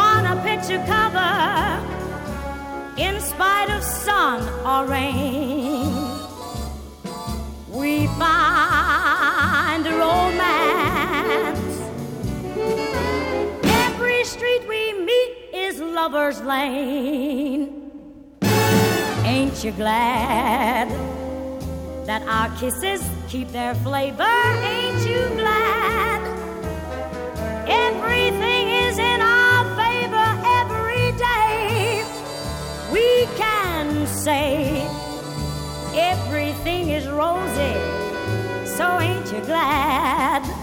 on 0.08 0.20
a 0.32 0.36
picture 0.48 0.82
cover, 0.94 1.34
in 2.96 3.20
spite 3.20 3.70
of 3.70 3.82
sun 3.82 4.38
or 4.70 4.86
rain, 4.86 5.90
we 7.72 8.06
find 8.18 9.84
romance. 9.86 10.99
Lover's 16.02 16.40
Lane. 16.40 17.90
Ain't 19.24 19.62
you 19.62 19.70
glad 19.72 20.88
that 22.06 22.22
our 22.22 22.48
kisses 22.56 23.02
keep 23.28 23.48
their 23.48 23.74
flavor? 23.74 24.22
Ain't 24.22 25.06
you 25.06 25.28
glad 25.36 26.20
everything 27.68 28.68
is 28.86 28.98
in 28.98 29.20
our 29.20 29.62
favor 29.76 30.28
every 30.60 31.12
day? 31.18 32.02
We 32.90 33.26
can 33.36 34.06
say 34.06 34.80
everything 35.92 36.88
is 36.88 37.06
rosy, 37.08 37.76
so 38.64 39.00
ain't 39.00 39.30
you 39.30 39.40
glad? 39.42 40.59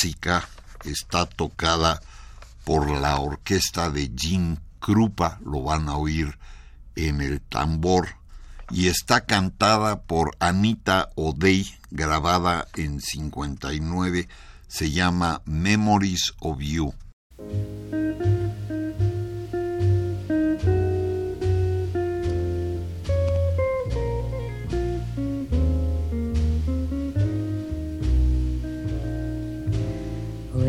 Clásica 0.00 0.48
está 0.84 1.26
tocada 1.26 2.00
por 2.64 2.90
la 2.90 3.18
orquesta 3.18 3.90
de 3.90 4.10
Jim 4.16 4.56
Krupa, 4.78 5.38
lo 5.44 5.62
van 5.62 5.88
a 5.90 5.96
oír 5.96 6.38
en 6.96 7.20
el 7.20 7.40
tambor, 7.40 8.08
y 8.70 8.86
está 8.86 9.26
cantada 9.26 10.00
por 10.02 10.36
Anita 10.38 11.10
O'Day, 11.16 11.66
grabada 11.90 12.66
en 12.76 13.00
59, 13.00 14.28
se 14.68 14.90
llama 14.90 15.42
Memories 15.44 16.32
of 16.40 16.60
You. 16.60 16.94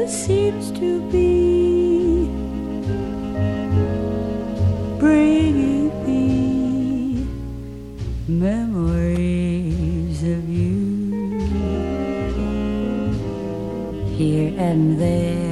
seems 0.09 0.73
to 0.81 0.91
be 1.13 2.27
bringing 4.99 5.89
me 6.05 7.25
memories 8.27 10.19
of 10.35 10.49
you 10.49 10.75
here 14.19 14.53
and 14.59 14.99
there 15.01 15.52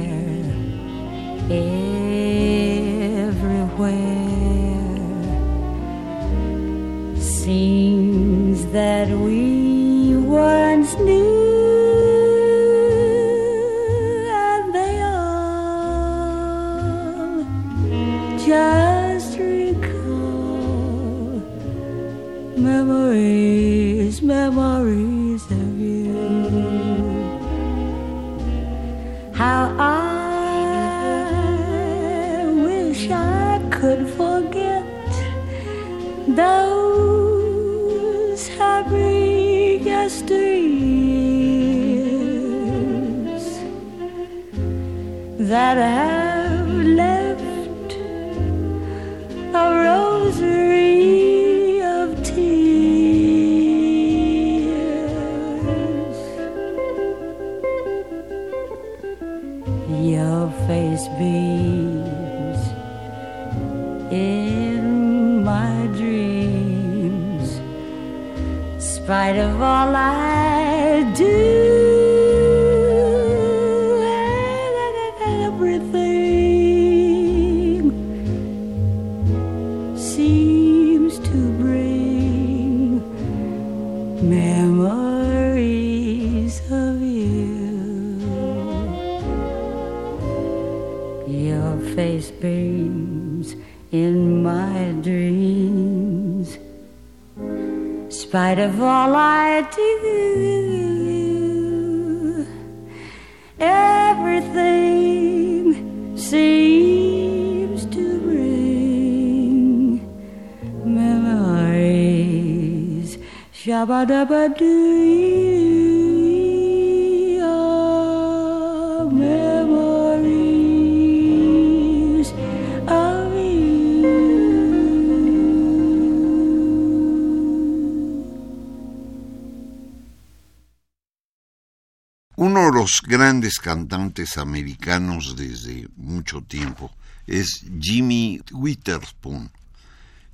Uno 132.35 132.65
de 132.65 132.71
los 132.71 133.01
grandes 133.03 133.57
cantantes 133.59 134.37
americanos 134.37 135.35
desde 135.35 135.87
mucho 135.95 136.41
tiempo 136.41 136.91
es 137.25 137.65
Jimmy 137.79 138.41
Witherspoon. 138.51 139.51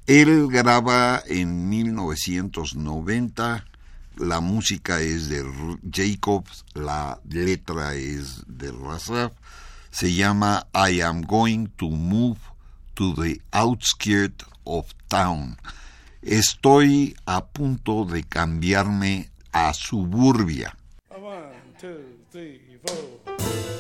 Él 0.08 0.48
graba 0.48 1.22
en 1.28 1.68
1990, 1.68 3.66
la 4.16 4.40
música 4.40 5.02
es 5.02 5.28
de 5.28 5.44
Jacobs, 5.92 6.64
la 6.74 7.20
letra 7.30 7.94
es 7.94 8.42
de 8.48 8.72
Razaf, 8.72 9.34
se 9.92 10.14
llama 10.14 10.66
I 10.74 11.02
am 11.02 11.24
going 11.24 11.68
to 11.76 11.90
move 11.90 12.40
to 12.96 13.14
the 13.16 13.42
outskirts 13.52 14.46
of 14.64 14.94
town. 15.10 15.58
Estoy 16.22 17.14
a 17.26 17.46
punto 17.46 18.06
de 18.06 18.24
cambiarme 18.24 19.30
a 19.52 19.74
suburbia. 19.74 20.74
One, 21.10 21.52
two, 21.78 22.00
three, 22.32 22.80
four. 22.86 23.77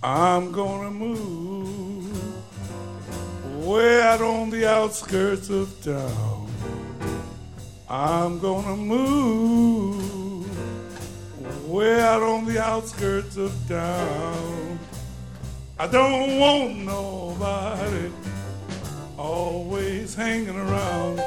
I'm 0.00 0.52
gonna 0.52 0.92
move 0.92 2.14
way 3.66 4.00
out 4.00 4.20
on 4.20 4.48
the 4.48 4.64
outskirts 4.64 5.50
of 5.50 5.74
town. 5.82 6.48
I'm 7.90 8.38
gonna 8.38 8.76
move 8.76 10.46
way 11.68 12.00
out 12.00 12.22
on 12.22 12.44
the 12.44 12.62
outskirts 12.62 13.36
of 13.36 13.52
town. 13.66 14.78
I 15.80 15.88
don't 15.88 16.38
want 16.38 16.76
nobody 16.78 18.12
always 19.18 20.14
hanging 20.14 20.54
around. 20.56 21.20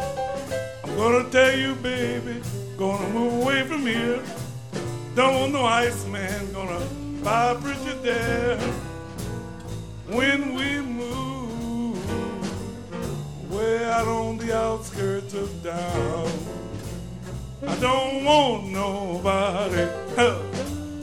I'm 0.86 0.95
gonna 0.95 1.30
tell 1.30 1.53
you, 1.53 1.76
baby, 1.76 2.41
gonna 2.78 3.09
move 3.09 3.41
away 3.41 3.63
from 3.63 3.86
here. 3.86 4.24
Don't 5.13 5.36
want 5.41 5.51
no 5.51 5.65
ice 5.65 6.05
man, 6.07 6.53
gonna 6.53 6.80
buy 7.24 7.51
a 7.51 7.55
bridge 7.55 7.78
there. 8.01 8.57
When 10.07 10.55
we 10.55 10.82
move 10.82 11.99
way 13.51 13.86
out 13.86 14.07
on 14.07 14.38
the 14.38 14.55
outskirts 14.55 15.34
of 15.34 15.49
town, 15.63 16.30
I 17.67 17.76
don't 17.80 18.26
want 18.26 18.67
nobody 18.67 19.88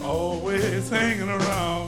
always 0.03 0.89
hanging 0.91 1.29
around. 1.29 1.88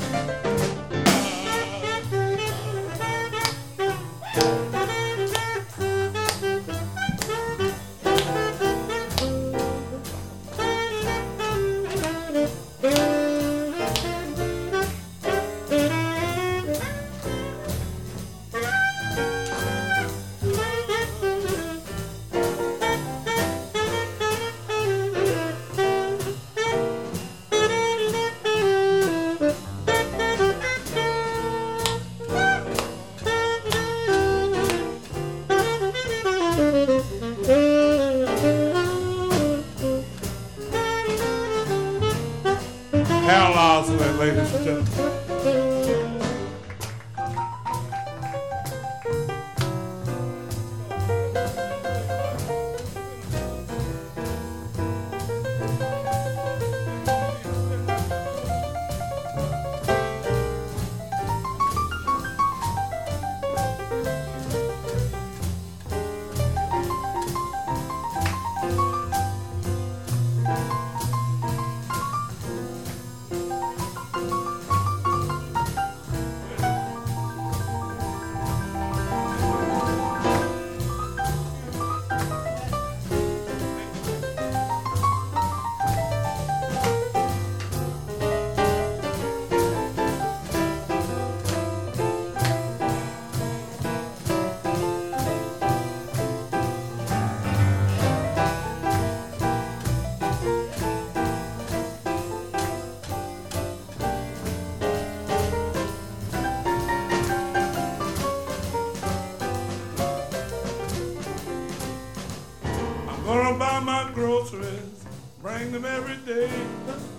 them 115.69 115.85
every 115.85 116.17
day. 116.25 116.51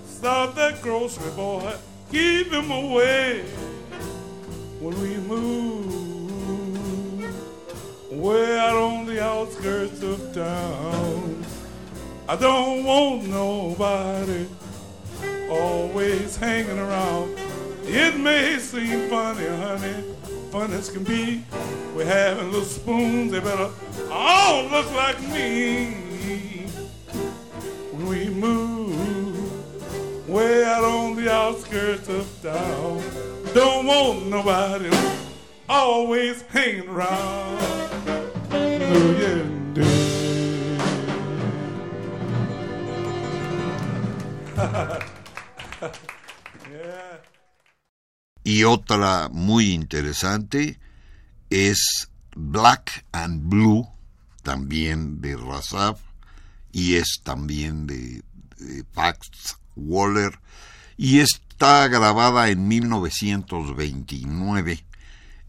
Stop 0.07 0.55
that 0.55 0.81
grocery 0.81 1.31
boy, 1.31 1.73
keep 2.11 2.51
him 2.51 2.71
away. 2.71 3.43
When 4.79 4.99
we 4.99 5.17
move 5.17 5.91
way 8.11 8.57
out 8.57 8.75
on 8.75 9.05
the 9.05 9.23
outskirts 9.23 10.01
of 10.01 10.33
town, 10.33 11.45
I 12.27 12.35
don't 12.35 12.83
want 12.83 13.27
nobody 13.27 14.47
always 15.49 16.35
hanging 16.35 16.79
around. 16.79 17.37
It 17.83 18.17
may 18.17 18.57
seem 18.57 19.07
funny, 19.09 19.47
honey, 19.47 20.03
fun 20.51 20.73
as 20.73 20.89
can 20.89 21.03
be. 21.03 21.43
We're 21.95 22.05
having 22.05 22.51
little 22.51 22.65
spoons, 22.65 23.31
they 23.31 23.39
better 23.39 23.69
all 24.09 24.63
look 24.65 24.91
like 24.93 25.21
me. 25.29 26.01
Y 48.43 48.63
otra 48.65 49.30
muy 49.32 49.72
interesante 49.72 50.78
es 51.49 52.09
Black 52.36 53.05
and 53.13 53.47
Blue, 53.47 53.88
también 54.43 55.22
de 55.22 55.38
Razab, 55.38 55.97
y 56.74 56.95
es 56.95 57.22
también 57.24 57.88
de, 57.88 58.24
de 58.57 58.84
Pax 58.84 59.57
Waller. 59.76 60.39
Y 60.97 61.19
es 61.19 61.39
está 61.62 61.88
grabada 61.89 62.49
en 62.49 62.68
1929 62.68 64.84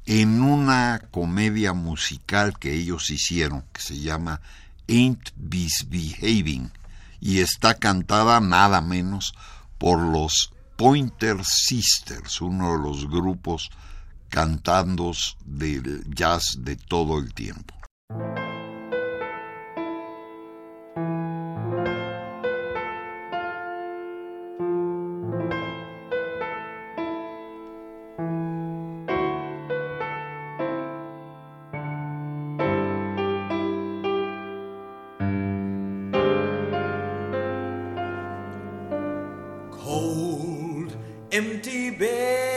en 0.05 0.43
una 0.43 1.01
comedia 1.11 1.73
musical 1.73 2.59
que 2.59 2.75
ellos 2.75 3.09
hicieron 3.09 3.65
que 3.73 3.81
se 3.81 3.99
llama 3.99 4.43
Ain't 4.91 5.31
Misbehaving 5.37 6.71
y 7.19 7.39
está 7.39 7.77
cantada 7.77 8.41
nada 8.41 8.83
menos 8.83 9.33
por 9.79 10.01
los 10.01 10.53
Pointer 10.77 11.43
Sisters, 11.47 12.43
uno 12.43 12.77
de 12.77 12.83
los 12.83 13.09
grupos 13.09 13.71
cantandos 14.29 15.39
del 15.47 16.05
jazz 16.15 16.59
de 16.59 16.77
todo 16.77 17.19
el 17.19 17.33
tiempo. 17.33 17.75
empty 41.33 41.91
bed. 41.91 42.52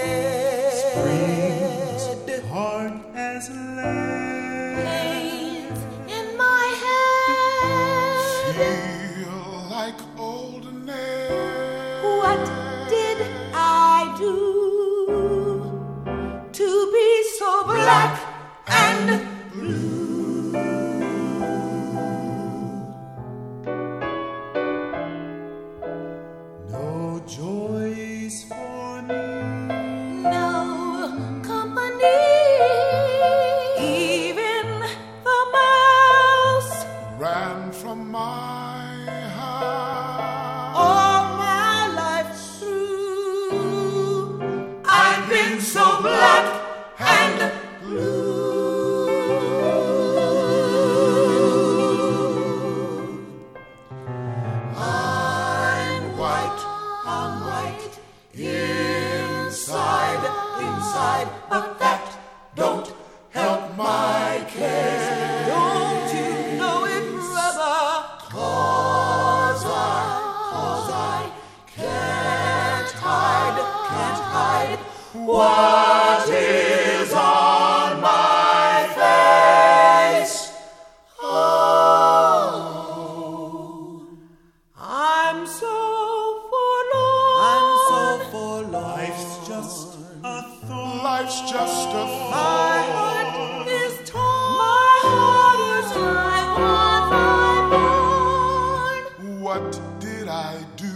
what 99.56 99.80
did 100.02 100.28
I 100.28 100.66
do? 100.76 100.92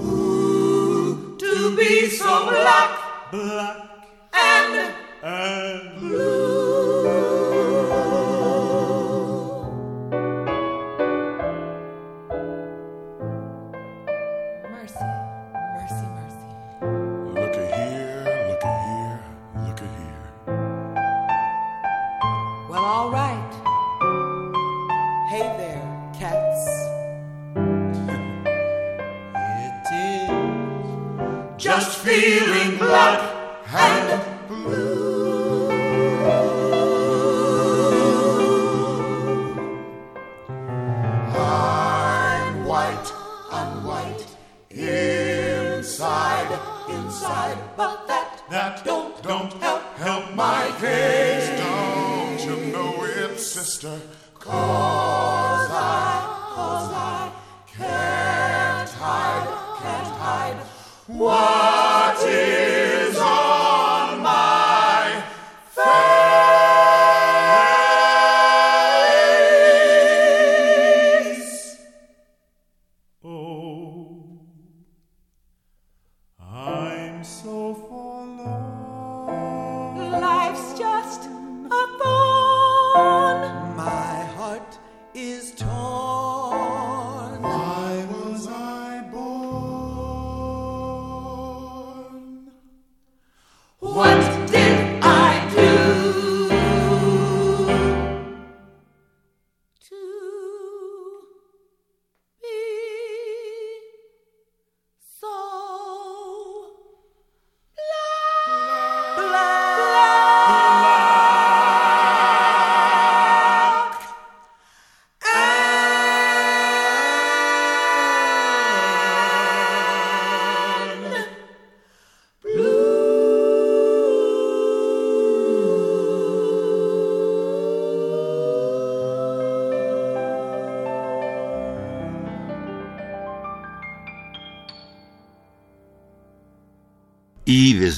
Ooh, 0.00 1.36
to 1.38 1.76
be 1.76 2.08
so 2.08 2.46
black, 2.50 3.30
black. 3.30 3.93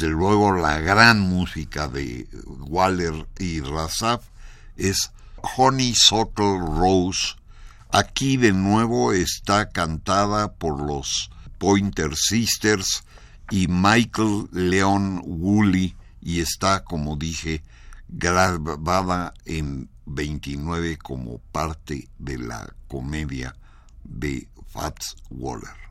Luego 0.07 0.53
la 0.53 0.79
gran 0.81 1.21
música 1.21 1.89
de 1.89 2.29
Waller 2.47 3.27
y 3.39 3.61
Razaf 3.61 4.25
es 4.77 5.13
Honeysuckle 5.57 6.59
Rose. 6.59 7.37
Aquí 7.91 8.37
de 8.37 8.53
nuevo 8.53 9.13
está 9.13 9.71
cantada 9.71 10.53
por 10.53 10.81
los 10.83 11.31
Pointer 11.59 12.17
Sisters 12.17 13.05
y 13.51 13.69
Michael 13.69 14.49
Leon 14.53 15.23
Woolley 15.25 15.95
y 16.21 16.41
está, 16.41 16.85
como 16.85 17.17
dije, 17.17 17.63
grabada 18.09 19.35
en 19.45 19.89
29 20.07 20.99
como 20.99 21.39
parte 21.53 22.09
de 22.19 22.39
la 22.39 22.75
comedia 22.89 23.57
de 24.05 24.49
Fats 24.69 25.17
Waller. 25.31 25.86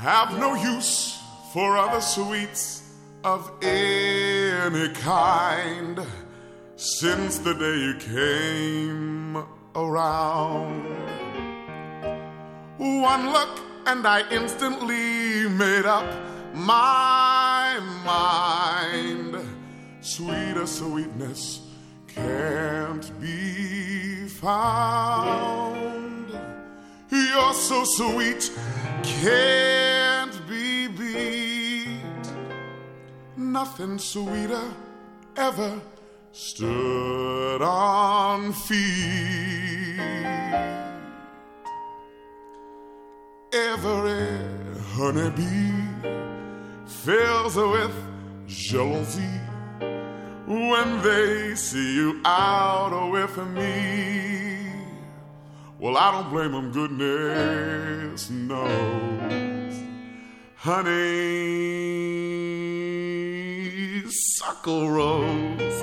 Have 0.00 0.38
no 0.38 0.54
use 0.54 1.22
for 1.52 1.76
other 1.76 2.00
sweets 2.00 2.82
of 3.22 3.52
any 3.62 4.88
kind 4.94 6.00
since 6.76 7.36
the 7.36 7.52
day 7.52 7.76
you 7.86 7.94
came 7.98 9.36
around. 9.74 10.86
One 12.78 13.30
look 13.30 13.60
and 13.84 14.06
I 14.06 14.26
instantly 14.30 15.46
made 15.50 15.84
up 15.84 16.10
my 16.54 17.78
mind. 18.06 19.36
Sweeter 20.00 20.66
sweetness 20.66 21.60
can't 22.08 23.20
be 23.20 24.28
found. 24.28 26.30
You're 27.10 27.52
so 27.52 27.84
sweet, 27.84 28.50
can't 29.02 29.89
Nothing 33.52 33.98
sweeter 33.98 34.62
ever 35.36 35.80
stood 36.30 37.60
on 37.60 38.52
feet. 38.52 39.98
Every 43.52 44.38
honeybee 44.94 45.72
fills 46.86 47.56
with 47.56 47.92
jealousy 48.46 49.40
when 50.46 51.02
they 51.02 51.56
see 51.56 51.96
you 51.96 52.20
out 52.24 53.10
with 53.10 53.36
me. 53.48 54.60
Well, 55.80 55.96
I 55.96 56.12
don't 56.12 56.30
blame 56.30 56.52
them, 56.52 56.70
goodness 56.70 58.30
knows. 58.30 59.74
Honey, 60.54 62.09
suckle 64.10 64.90
rose. 64.90 65.82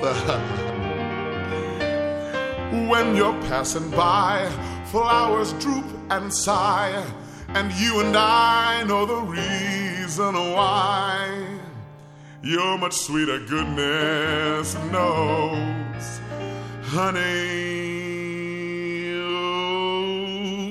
when 2.88 3.16
you're 3.16 3.40
passing 3.42 3.90
by, 3.90 4.50
flowers 4.86 5.52
droop 5.54 5.86
and 6.10 6.32
sigh, 6.32 7.04
and 7.48 7.72
you 7.72 8.00
and 8.00 8.16
I 8.16 8.82
know 8.84 9.06
the 9.06 9.20
reason 9.20 10.34
why. 10.34 11.58
You're 12.42 12.78
much 12.78 12.94
sweeter, 12.94 13.40
goodness 13.40 14.74
knows. 14.92 16.20
Honey, 16.84 17.58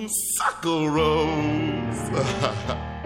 suckle 0.08 0.90
rose. 0.90 2.10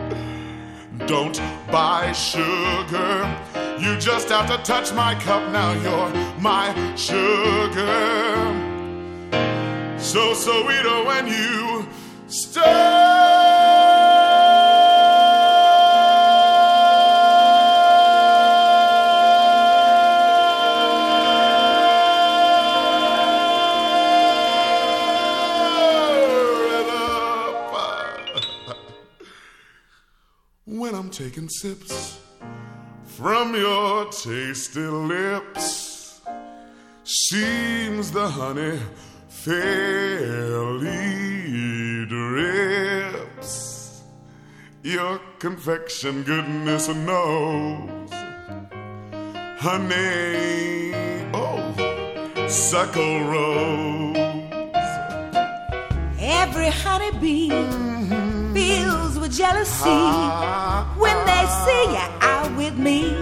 Don't 1.11 1.41
buy 1.69 2.13
sugar. 2.13 3.37
You 3.77 3.97
just 3.97 4.29
have 4.29 4.47
to 4.47 4.57
touch 4.63 4.93
my 4.93 5.13
cup 5.15 5.43
now. 5.51 5.73
You're 5.73 6.39
my 6.39 6.73
sugar. 6.95 8.47
So 9.99 10.33
so 10.33 10.63
sweeter 10.63 10.87
oh, 10.87 11.03
when 11.05 11.27
you 11.27 11.85
when 12.29 13.50
taking 31.23 31.49
sips 31.49 32.19
from 33.05 33.53
your 33.53 34.05
tasty 34.05 34.87
lips. 35.13 36.19
Seems 37.03 38.11
the 38.11 38.27
honey 38.27 38.79
fairly 39.27 40.95
drips. 42.07 44.01
Your 44.81 45.19
confection, 45.37 46.23
goodness 46.23 46.87
knows. 46.87 48.09
Honey, 49.59 50.93
oh, 51.35 52.47
suckle 52.47 53.19
rose. 53.25 54.17
Every 56.19 56.69
honeybee 56.69 57.49
feels 57.49 57.75
mm-hmm. 57.75 58.15
with 58.15 58.30
jealousy 59.31 59.89
when 60.99 61.15
they 61.25 61.45
see 61.63 61.83
you 61.93 62.05
out 62.21 62.55
with 62.57 62.77
me. 62.77 63.15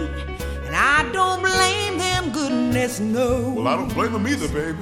And 0.66 0.74
I 0.74 1.08
don't 1.12 1.40
blame 1.40 1.98
them, 1.98 2.32
goodness 2.32 2.98
knows. 3.00 3.56
Well, 3.56 3.68
I 3.68 3.76
don't 3.76 3.94
blame 3.94 4.12
them 4.12 4.26
either, 4.26 4.48
baby. 4.48 4.78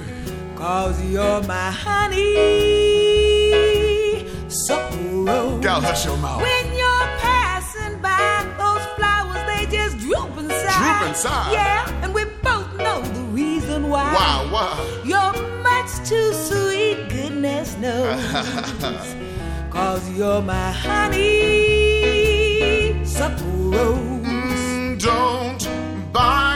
Cause 0.57 1.05
you're 1.05 1.43
my 1.43 1.71
honey, 1.71 2.17
suckle 4.49 5.25
rose. 5.25 5.63
Gal, 5.63 5.81
hush 5.81 6.05
your 6.07 6.17
mouth. 6.17 6.41
When 6.43 6.73
you're 6.75 7.09
passing 7.21 8.01
by, 8.01 8.45
those 8.59 8.85
flowers, 8.97 9.45
they 9.47 9.67
just 9.71 9.99
droop 9.99 10.37
inside. 10.39 10.99
Droop 10.99 11.09
inside? 11.11 11.53
Yeah, 11.53 12.03
and 12.03 12.13
we 12.15 12.25
both 12.43 12.75
know 12.77 13.03
the 13.03 13.21
reason 13.31 13.89
why. 13.89 14.13
Why, 14.15 14.49
why? 14.51 15.03
You're 15.05 15.35
much 15.63 16.09
too 16.09 16.33
sweet, 16.33 17.09
goodness 17.11 17.77
knows. 17.77 19.15
Cause 19.79 20.11
you're 20.11 20.43
my 20.43 20.73
honey, 20.73 21.21
suckle 23.05 23.71
rose. 23.71 24.27
Mm, 24.27 24.99
don't 25.01 25.63
buy 26.13 26.48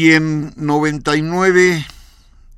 Y 0.00 0.12
en 0.12 0.52
99, 0.54 1.84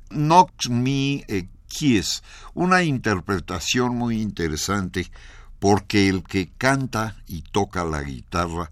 Knock 0.09 0.67
Me 0.69 1.25
Kiss, 1.67 2.21
una 2.53 2.83
interpretación 2.83 3.95
muy 3.95 4.21
interesante 4.21 5.11
porque 5.57 6.07
el 6.07 6.21
que 6.21 6.51
canta 6.55 7.15
y 7.25 7.41
toca 7.41 7.83
la 7.83 8.03
guitarra 8.03 8.71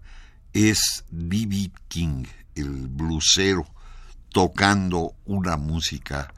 es 0.54 1.04
B.B. 1.10 1.72
King, 1.88 2.26
el 2.54 2.86
blusero, 2.90 3.66
tocando 4.32 5.16
una 5.26 5.58
música 5.58 6.32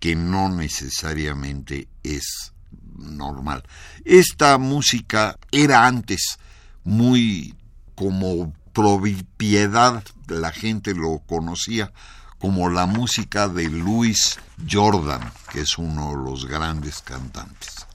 que 0.00 0.16
no 0.16 0.48
necesariamente 0.48 1.86
es 2.02 2.52
normal. 2.96 3.62
Esta 4.04 4.58
música 4.58 5.38
era 5.52 5.86
antes 5.86 6.40
muy 6.82 7.54
como 7.94 8.52
propiedad, 8.72 10.02
la 10.28 10.52
gente 10.52 10.94
lo 10.94 11.18
conocía 11.26 11.92
como 12.38 12.68
la 12.68 12.86
música 12.86 13.48
de 13.48 13.68
Louis 13.68 14.38
Jordan, 14.70 15.20
que 15.50 15.60
es 15.60 15.78
uno 15.78 16.10
de 16.10 16.16
los 16.16 16.46
grandes 16.46 17.02
cantantes. 17.02 17.86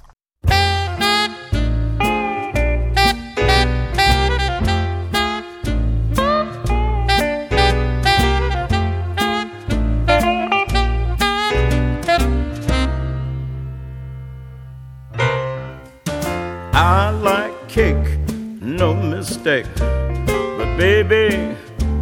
I 16.73 17.11
like 17.11 17.67
cake, 17.67 18.19
no 18.59 18.93
mistake. 18.95 19.90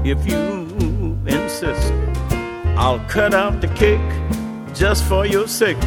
If 0.10 0.26
you 0.26 1.20
insist, 1.28 1.94
I'll 2.76 2.98
cut 3.08 3.36
out 3.36 3.62
the 3.62 3.68
cake 3.68 4.10
just 4.74 5.04
for 5.04 5.24
your 5.24 5.48
sake. 5.48 5.80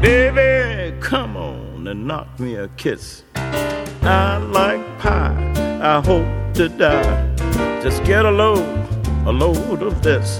Baby, 0.00 0.96
come 1.00 1.36
on 1.36 1.88
and 1.88 2.06
knock 2.06 2.38
me 2.38 2.54
a 2.54 2.68
kiss. 2.76 3.24
I 3.34 4.36
like 4.36 4.82
pie, 5.00 5.34
I 5.82 6.00
hope 6.00 6.54
to 6.54 6.68
die. 6.68 7.34
Just 7.82 8.04
get 8.04 8.24
a 8.24 8.30
load, 8.30 8.68
a 9.26 9.32
load 9.32 9.82
of 9.82 10.00
this. 10.00 10.38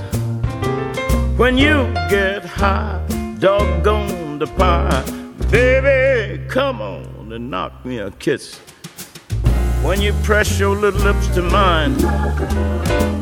When 1.36 1.58
you 1.58 1.92
get 2.08 2.44
high, 2.44 3.04
doggone 3.40 4.38
the 4.38 4.46
pie. 4.46 5.02
Baby, 5.50 6.46
come 6.46 6.80
on 6.80 7.32
and 7.32 7.50
knock 7.50 7.84
me 7.84 7.98
a 7.98 8.12
kiss. 8.12 8.60
When 9.84 10.00
you 10.00 10.14
press 10.22 10.58
your 10.58 10.74
little 10.74 11.02
lips 11.02 11.28
to 11.34 11.42
mine, 11.42 11.94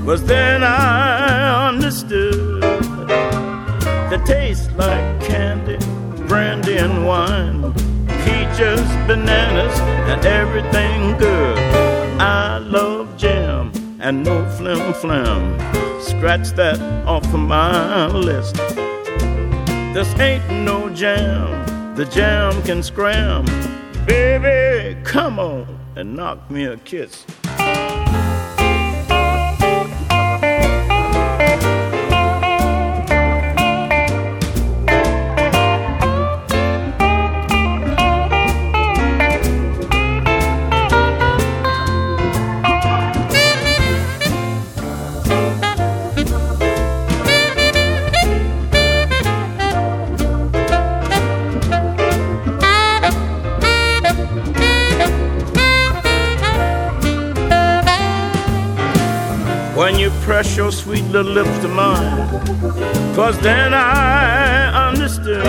was 0.06 0.22
then 0.22 0.62
I 0.62 1.68
understood 1.68 2.62
the 2.62 4.22
taste 4.24 4.70
like 4.76 5.20
candy, 5.20 5.76
brandy 6.28 6.76
and 6.76 7.04
wine, 7.04 7.74
peaches, 8.22 8.80
bananas, 9.08 9.76
and 10.08 10.24
everything 10.24 11.18
good. 11.18 11.58
I 12.20 12.58
love 12.58 13.16
jam 13.16 13.72
and 13.98 14.22
no 14.22 14.48
flim 14.50 14.94
flam. 14.94 15.58
Scratch 16.00 16.50
that 16.50 16.80
off 17.08 17.24
of 17.34 17.40
my 17.40 18.06
list. 18.06 18.54
This 19.94 20.16
ain't 20.20 20.48
no 20.48 20.88
jam, 20.90 21.96
the 21.96 22.04
jam 22.04 22.62
can 22.62 22.84
scram. 22.84 23.46
Baby, 24.06 24.96
come 25.02 25.40
on 25.40 25.81
and 25.96 26.14
knock 26.14 26.50
me 26.50 26.64
a 26.64 26.76
kiss. 26.78 27.24
When 59.82 59.98
you 59.98 60.10
press 60.20 60.56
your 60.56 60.70
sweet 60.70 61.02
little 61.06 61.32
lips 61.32 61.58
to 61.58 61.66
mine, 61.66 62.28
cause 63.16 63.36
then 63.40 63.74
I 63.74 64.88
understood 64.88 65.42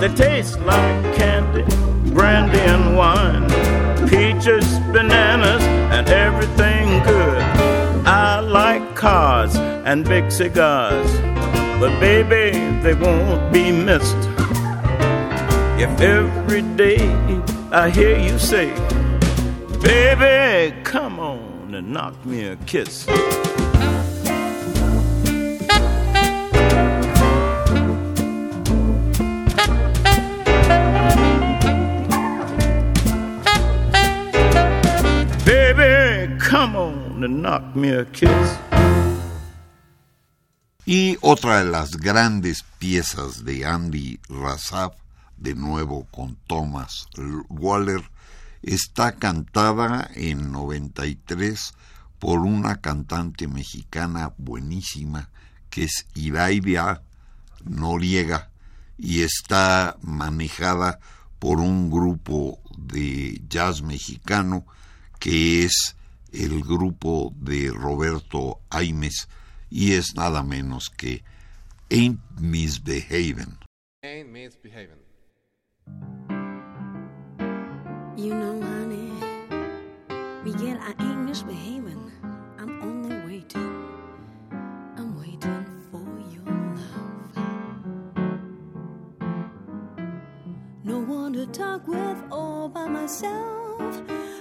they 0.00 0.08
taste 0.14 0.60
like 0.60 1.16
candy, 1.16 1.64
brandy 2.14 2.60
and 2.60 2.96
wine, 2.96 3.48
peaches, 4.08 4.64
bananas, 4.92 5.60
and 5.90 6.08
everything 6.08 7.02
good. 7.02 7.42
I 8.06 8.38
like 8.38 8.94
cars 8.94 9.56
and 9.56 10.04
big 10.04 10.30
cigars, 10.30 11.10
but 11.80 11.98
baby, 11.98 12.56
they 12.80 12.94
won't 12.94 13.52
be 13.52 13.72
missed. 13.72 14.22
If 15.84 16.00
every 16.00 16.62
day 16.76 17.10
I 17.72 17.90
hear 17.90 18.16
you 18.16 18.38
say, 18.38 18.70
baby, 19.82 20.51
and 21.74 21.92
knock 21.92 22.14
me 22.24 22.44
a 22.44 22.56
kiss. 22.66 23.06
Y 40.84 41.16
otra 41.20 41.64
de 41.64 41.70
las 41.70 41.96
grandes 41.96 42.64
piezas 42.78 43.44
de 43.44 43.64
Andy 43.64 44.18
Razaf, 44.28 44.94
de 45.36 45.54
nuevo 45.54 46.06
con 46.10 46.36
Thomas 46.46 47.06
Waller, 47.48 48.02
está 48.62 49.12
cantada 49.12 50.10
en 50.14 50.52
93 50.52 51.74
por 52.18 52.40
una 52.40 52.80
cantante 52.80 53.48
mexicana 53.48 54.32
buenísima 54.38 55.30
que 55.70 55.84
es 55.84 56.06
Iraida 56.14 57.02
Noriega 57.64 58.50
y 58.96 59.22
está 59.22 59.96
manejada 60.02 61.00
por 61.38 61.58
un 61.58 61.90
grupo 61.90 62.60
de 62.76 63.42
jazz 63.48 63.82
mexicano 63.82 64.64
que 65.18 65.64
es 65.64 65.96
el 66.32 66.62
grupo 66.62 67.32
de 67.36 67.70
Roberto 67.70 68.60
Aimes 68.70 69.28
y 69.70 69.92
es 69.92 70.14
nada 70.14 70.42
menos 70.42 70.90
que 70.90 71.24
Ain't 71.90 72.20
Misbehavin'. 72.40 73.58
Ain't 74.02 74.30
misbehaving. 74.30 74.98
You 78.22 78.34
know, 78.34 78.60
honey, 78.62 79.10
Miguel, 80.44 80.78
I 80.80 80.94
ain't 81.02 81.26
misbehaving. 81.26 82.12
I'm 82.56 82.80
only 82.80 83.16
waiting. 83.26 83.74
I'm 84.96 85.18
waiting 85.18 85.66
for 85.90 86.06
your 86.30 86.46
love. 86.78 87.34
No 90.84 91.00
one 91.00 91.32
to 91.32 91.46
talk 91.46 91.88
with 91.88 92.22
all 92.30 92.68
by 92.68 92.86
myself. 92.86 93.80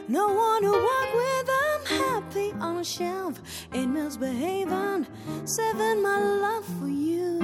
No 0.07 0.27
one 0.27 0.61
to 0.61 0.73
walk 0.89 1.13
with. 1.15 1.49
I'm 1.65 1.83
happy 2.03 2.51
on 2.59 2.77
a 2.77 2.83
shelf. 2.83 3.41
Ain't 3.73 3.93
misbehaving. 3.93 5.07
Saving 5.45 6.03
my 6.03 6.19
love 6.19 6.65
for 6.79 6.87
you. 6.87 7.39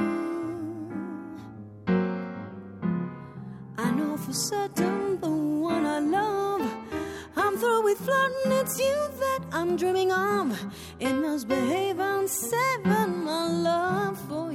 I 3.80 3.90
know 3.90 4.16
for 4.18 4.34
certain 4.34 5.20
the 5.20 5.47
flirting, 7.98 8.52
it's 8.52 8.80
you 8.80 8.96
that 9.20 9.40
I'm 9.52 9.76
dreaming 9.76 10.12
of. 10.12 10.60
In 11.00 11.22
misbehaving, 11.22 12.28
saving 12.28 13.24
my 13.24 13.48
love 13.48 14.20
for 14.28 14.47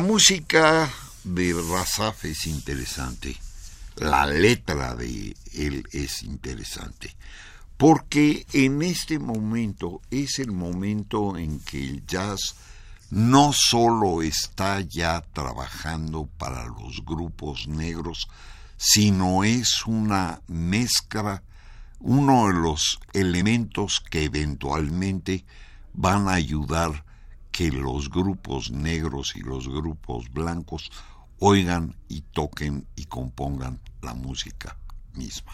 La 0.00 0.06
música 0.06 0.90
de 1.24 1.52
Razaf 1.52 2.24
es 2.24 2.46
interesante, 2.46 3.36
la 3.96 4.24
letra 4.24 4.94
de 4.94 5.36
él 5.52 5.86
es 5.92 6.22
interesante, 6.22 7.14
porque 7.76 8.46
en 8.54 8.80
este 8.80 9.18
momento 9.18 10.00
es 10.10 10.38
el 10.38 10.52
momento 10.52 11.36
en 11.36 11.60
que 11.60 11.84
el 11.84 12.06
jazz 12.06 12.54
no 13.10 13.52
solo 13.52 14.22
está 14.22 14.80
ya 14.80 15.20
trabajando 15.34 16.30
para 16.38 16.64
los 16.64 17.04
grupos 17.04 17.68
negros, 17.68 18.26
sino 18.78 19.44
es 19.44 19.84
una 19.84 20.40
mezcla, 20.48 21.42
uno 21.98 22.46
de 22.46 22.54
los 22.54 23.00
elementos 23.12 24.02
que 24.10 24.24
eventualmente 24.24 25.44
van 25.92 26.26
a 26.26 26.36
ayudar 26.36 27.04
que 27.50 27.70
los 27.70 28.10
grupos 28.10 28.70
negros 28.70 29.34
y 29.36 29.40
los 29.40 29.68
grupos 29.68 30.30
blancos 30.32 30.90
oigan 31.38 31.96
y 32.08 32.22
toquen 32.22 32.86
y 32.96 33.06
compongan 33.06 33.80
la 34.02 34.14
música 34.14 34.76
misma. 35.14 35.52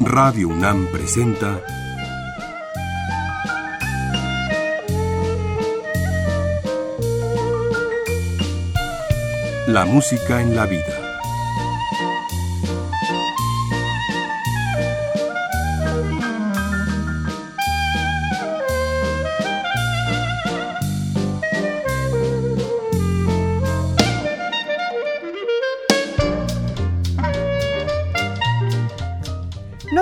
Radio 0.00 0.48
UNAM 0.48 0.88
presenta 0.90 1.62
La 9.68 9.84
música 9.84 10.42
en 10.42 10.56
la 10.56 10.66
vida. 10.66 10.99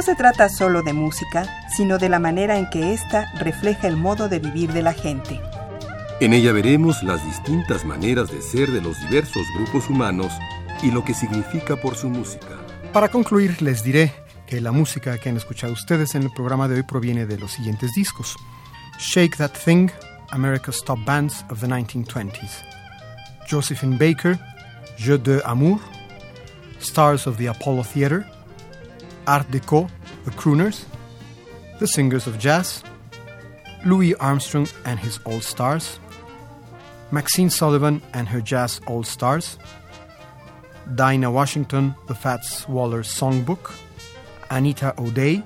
Se 0.09 0.17
trata 0.17 0.49
solo 0.49 0.83
de 0.83 0.95
música, 0.95 1.47
sino 1.77 1.99
de 1.99 2.09
la 2.09 2.19
manera 2.19 2.57
en 2.57 2.71
que 2.71 2.95
ésta 2.95 3.31
refleja 3.35 3.89
el 3.89 3.99
modo 3.99 4.31
de 4.31 4.39
vivir 4.39 4.73
de 4.73 4.81
la 4.81 4.95
gente. 4.95 5.39
En 6.19 6.33
ella 6.33 6.51
veremos 6.53 7.03
las 7.03 7.23
distintas 7.27 7.85
maneras 7.85 8.31
de 8.31 8.41
ser 8.41 8.71
de 8.71 8.81
los 8.81 8.99
diversos 9.03 9.47
grupos 9.55 9.91
humanos 9.91 10.33
y 10.83 10.93
lo 10.93 11.05
que 11.05 11.13
significa 11.13 11.77
por 11.77 11.95
su 11.95 12.09
música. 12.09 12.57
Para 12.91 13.11
concluir, 13.11 13.61
les 13.61 13.83
diré 13.83 14.15
que 14.47 14.63
la 14.63 14.73
música 14.73 15.19
que 15.19 15.29
han 15.29 15.37
escuchado 15.37 15.75
ustedes 15.75 16.15
en 16.15 16.23
el 16.23 16.31
programa 16.31 16.69
de 16.69 16.77
hoy 16.77 16.85
proviene 16.85 17.27
de 17.27 17.37
los 17.37 17.53
siguientes 17.53 17.93
discos. 17.93 18.35
Shake 18.99 19.37
That 19.37 19.53
Thing, 19.63 19.91
America's 20.31 20.83
Top 20.83 21.05
Bands 21.05 21.45
of 21.51 21.61
the 21.61 21.67
1920s. 21.67 22.65
Josephine 23.47 23.99
Baker, 23.99 24.39
Jeu 24.97 25.19
de 25.19 25.43
Amour, 25.45 25.79
Stars 26.81 27.27
of 27.27 27.37
the 27.37 27.49
Apollo 27.49 27.83
Theater, 27.93 28.25
Art 29.27 29.47
Deco, 29.51 29.91
The 30.29 30.35
Crooners, 30.35 30.85
The 31.79 31.87
Singers 31.87 32.27
of 32.27 32.39
Jazz, 32.39 32.83
Louis 33.87 34.15
Armstrong 34.17 34.69
and 34.85 35.01
His 35.01 35.19
All 35.25 35.41
Stars, 35.41 35.99
Maxine 37.11 37.49
Sullivan 37.49 38.03
and 38.13 38.29
her 38.29 38.43
Jazz 38.43 38.79
All 38.87 39.05
Stars, 39.05 39.57
Dinah 40.95 41.31
Washington, 41.31 41.95
The 42.09 42.15
Fats 42.15 42.69
Waller 42.69 43.03
Songbook, 43.03 43.73
Anita 44.51 44.93
O'Day, 44.99 45.43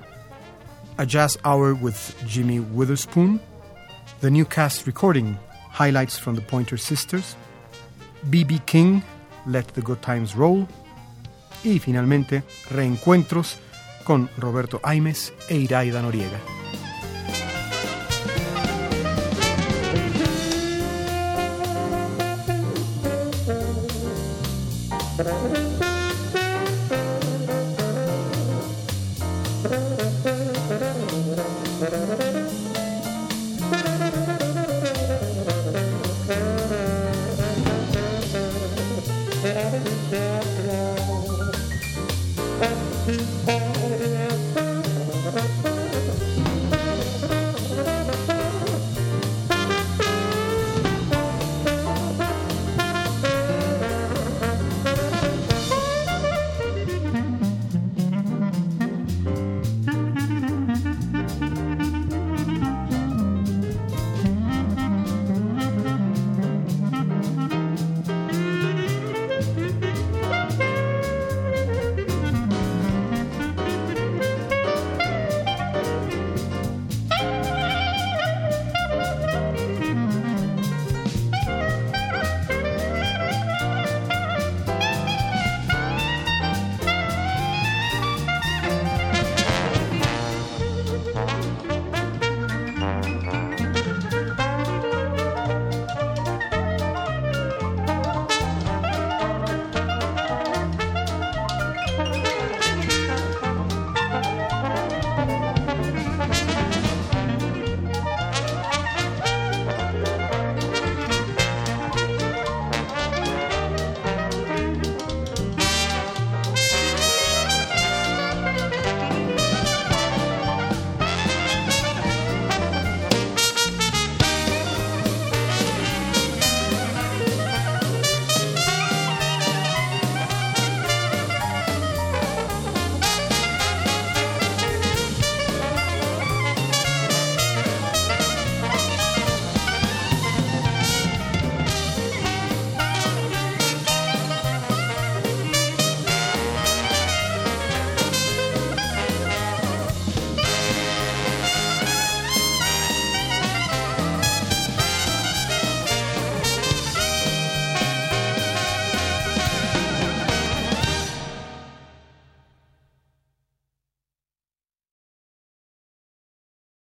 A 0.97 1.05
Jazz 1.05 1.37
Hour 1.45 1.75
with 1.75 2.21
Jimmy 2.27 2.59
Witherspoon, 2.59 3.39
The 4.19 4.29
New 4.29 4.43
Cast 4.43 4.85
Recording, 4.85 5.39
Highlights 5.69 6.17
from 6.19 6.35
the 6.35 6.41
Pointer 6.41 6.75
Sisters, 6.75 7.37
B.B. 8.29 8.59
King, 8.65 9.01
Let 9.47 9.69
the 9.75 9.81
Good 9.81 10.01
Times 10.01 10.35
Roll, 10.35 10.67
y 11.63 11.79
finalmente 11.79 12.43
Reencuentros 12.69 13.57
con 14.03 14.29
Roberto 14.37 14.79
Aimes 14.83 15.33
e 15.47 15.55
Iraida 15.55 16.01
Noriega. 16.01 16.39